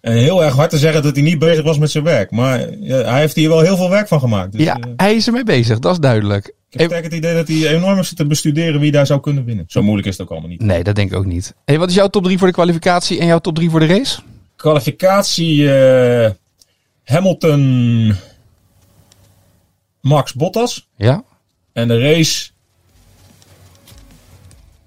heel 0.00 0.44
erg 0.44 0.54
hard 0.54 0.70
te 0.70 0.78
zeggen 0.78 1.02
dat 1.02 1.14
hij 1.14 1.24
niet 1.24 1.38
bezig 1.38 1.64
was 1.64 1.78
met 1.78 1.90
zijn 1.90 2.04
werk. 2.04 2.30
Maar 2.30 2.58
hij 2.80 3.20
heeft 3.20 3.34
hier 3.34 3.48
wel 3.48 3.60
heel 3.60 3.76
veel 3.76 3.90
werk 3.90 4.08
van 4.08 4.20
gemaakt. 4.20 4.52
Dus, 4.52 4.62
ja, 4.62 4.76
uh, 4.76 4.92
hij 4.96 5.14
is 5.14 5.26
ermee 5.26 5.44
bezig, 5.44 5.78
dat 5.78 5.92
is 5.92 5.98
duidelijk. 5.98 6.54
Ik 6.70 6.80
heb 6.80 7.02
het 7.02 7.12
idee 7.12 7.34
dat 7.34 7.48
hij 7.48 7.74
enorm 7.74 8.02
zit 8.02 8.16
te 8.16 8.26
bestuderen 8.26 8.80
wie 8.80 8.92
daar 8.92 9.06
zou 9.06 9.20
kunnen 9.20 9.44
winnen. 9.44 9.64
Zo 9.68 9.82
moeilijk 9.82 10.08
is 10.08 10.12
het 10.12 10.22
ook 10.22 10.30
allemaal 10.30 10.50
niet. 10.50 10.60
Nee, 10.60 10.82
dat 10.84 10.94
denk 10.94 11.10
ik 11.10 11.16
ook 11.16 11.26
niet. 11.26 11.54
Hey, 11.64 11.78
wat 11.78 11.88
is 11.88 11.94
jouw 11.94 12.08
top 12.08 12.24
3 12.24 12.38
voor 12.38 12.46
de 12.46 12.52
kwalificatie 12.52 13.18
en 13.18 13.26
jouw 13.26 13.38
top 13.38 13.54
3 13.54 13.70
voor 13.70 13.80
de 13.80 13.86
race? 13.86 14.20
Kwalificatie 14.56 15.62
uh, 15.62 16.30
Hamilton, 17.04 18.14
Max 20.00 20.32
Bottas. 20.32 20.88
Ja. 20.96 21.24
En 21.72 21.88
de 21.88 22.00
race 22.00 22.50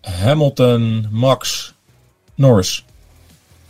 Hamilton, 0.02 1.08
Max, 1.12 1.74
Norris. 2.36 2.86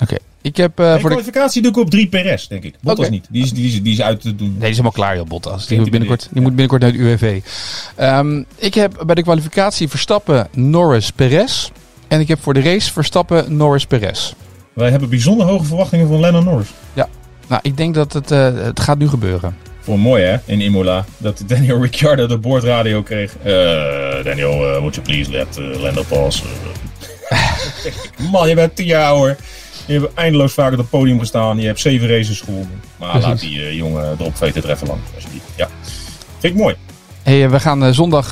Oké. 0.02 0.04
Okay. 0.04 0.20
Ik 0.42 0.58
heb, 0.58 0.80
uh, 0.80 0.86
nee, 0.86 1.00
voor 1.00 1.10
kwalificatie 1.10 1.62
de... 1.62 1.72
doe 1.72 1.78
ik 1.78 1.86
op 1.86 1.92
3 1.92 2.08
Perez, 2.08 2.48
denk 2.48 2.64
ik. 2.64 2.76
Bottas 2.82 3.06
okay. 3.06 3.10
niet. 3.18 3.28
Die 3.30 3.44
is, 3.44 3.54
die, 3.54 3.68
is, 3.68 3.82
die 3.82 3.94
is 3.94 4.02
uit 4.02 4.22
te 4.22 4.36
doen. 4.36 4.48
Nee, 4.48 4.60
die 4.60 4.64
is 4.64 4.70
helemaal 4.70 4.92
klaar, 4.92 5.16
joh, 5.16 5.28
Bottas. 5.28 5.68
Die, 5.68 5.80
moet 5.80 5.90
binnenkort, 5.90 6.22
die 6.22 6.30
ja. 6.34 6.42
moet 6.42 6.50
binnenkort 6.50 6.82
naar 6.82 6.92
het 6.92 7.00
UWV. 7.00 7.42
Um, 8.00 8.46
ik 8.56 8.74
heb 8.74 9.04
bij 9.06 9.16
de 9.16 9.24
kwalificatie 9.24 9.90
Verstappen, 9.90 10.48
Norris, 10.52 11.12
Perez. 11.12 11.70
En 12.08 12.20
ik 12.20 12.28
heb 12.28 12.42
voor 12.42 12.54
de 12.54 12.62
race 12.62 12.92
Verstappen, 12.92 13.56
Norris, 13.58 13.86
Perez. 13.86 14.34
wij 14.74 14.90
hebben 14.90 15.10
bijzonder 15.10 15.48
hoge 15.48 15.66
verwachtingen 15.66 16.08
van 16.08 16.20
Lennon 16.20 16.44
Norris. 16.44 16.68
Ja, 16.94 17.08
nou, 17.48 17.62
ik 17.64 17.78
denk 17.78 17.94
dat 17.94 18.14
het, 18.14 18.32
uh, 18.32 18.64
het 18.64 18.80
gaat 18.80 18.98
nu 18.98 19.08
gebeuren. 19.08 19.58
Voor 19.80 20.00
mooi 20.00 20.24
hè, 20.24 20.38
in 20.46 20.62
Imola, 20.62 21.06
dat 21.18 21.44
Daniel 21.48 21.82
Ricciardo 21.86 22.28
de 22.28 22.38
boordradio 22.38 23.04
kreeg. 23.04 23.36
Uh, 23.46 23.54
Daniel, 24.24 24.58
would 24.58 24.96
you 24.96 25.08
please 25.08 25.32
let 25.32 25.58
Lando 25.58 26.04
pass? 26.08 26.44
Man, 28.32 28.50
je 28.50 28.56
bent 28.56 28.76
tien 28.76 28.86
jaar 28.86 29.06
ouder. 29.06 29.38
Je 29.94 30.00
hebt 30.00 30.14
eindeloos 30.14 30.54
vaak 30.54 30.72
op 30.72 30.78
het 30.78 30.90
podium 30.90 31.20
gestaan. 31.20 31.60
Je 31.60 31.66
hebt 31.66 31.80
zeven 31.80 32.08
races 32.08 32.42
gewonnen. 32.42 32.82
Maar 32.98 33.10
Precies. 33.10 33.28
laat 33.28 33.40
die 33.40 33.76
jongen 33.76 34.18
de 34.18 34.24
opveten 34.24 34.64
er 34.64 34.70
even 34.70 34.88
lang. 34.88 35.00
Ja, 35.56 35.68
vind 36.40 36.54
ik 36.54 36.60
mooi. 36.60 36.76
Hey, 37.24 37.50
we 37.50 37.60
gaan 37.60 37.94
zondag 37.94 38.28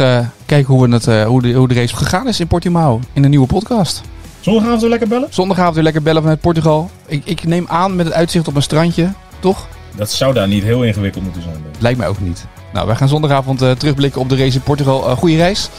kijken 0.46 0.74
hoe, 0.74 0.90
het, 0.90 1.06
hoe, 1.06 1.42
de, 1.42 1.54
hoe 1.54 1.68
de 1.68 1.74
race 1.74 1.96
gegaan 1.96 2.28
is 2.28 2.40
in 2.40 2.48
Portimao. 2.48 3.00
In 3.14 3.24
een 3.24 3.30
nieuwe 3.30 3.48
podcast. 3.48 4.02
Zondagavond 4.40 4.82
weer 4.82 4.90
lekker 4.90 5.08
bellen? 5.08 5.28
Zondagavond 5.32 5.76
weer 5.76 5.84
lekker 5.84 6.02
bellen 6.02 6.22
vanuit 6.22 6.42
Portugal. 6.42 6.90
Ik, 7.06 7.22
ik 7.26 7.44
neem 7.44 7.66
aan 7.68 7.96
met 7.96 8.06
het 8.06 8.16
uitzicht 8.16 8.48
op 8.48 8.56
een 8.56 8.62
strandje, 8.62 9.14
toch? 9.40 9.68
Dat 9.96 10.12
zou 10.12 10.34
daar 10.34 10.48
niet 10.48 10.64
heel 10.64 10.84
ingewikkeld 10.84 11.24
moeten 11.24 11.42
zijn. 11.42 11.56
Lijkt 11.80 11.98
mij 11.98 12.08
ook 12.08 12.20
niet. 12.20 12.46
Nou, 12.74 12.88
wij 12.88 12.96
gaan 12.96 13.08
zondagavond 13.08 13.62
uh, 13.62 13.72
terugblikken 13.72 14.22
op 14.22 14.30
de 14.30 14.36
race 14.36 14.56
in 14.56 14.64
Portugal. 14.64 15.10
Uh, 15.10 15.18
goede 15.18 15.36
reis. 15.36 15.70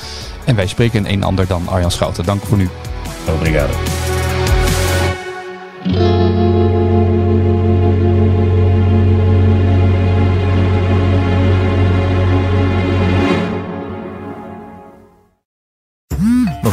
En 0.45 0.57
wij 0.57 0.67
spreken 0.67 1.11
een 1.11 1.25
ander 1.25 1.47
dan 1.47 1.69
Arjan 1.69 1.91
Schouten. 1.91 2.25
Dank 2.25 2.43
voor 2.43 2.59
nu. 2.59 2.69
Obrigado. 3.35 3.73
We 5.89 6.18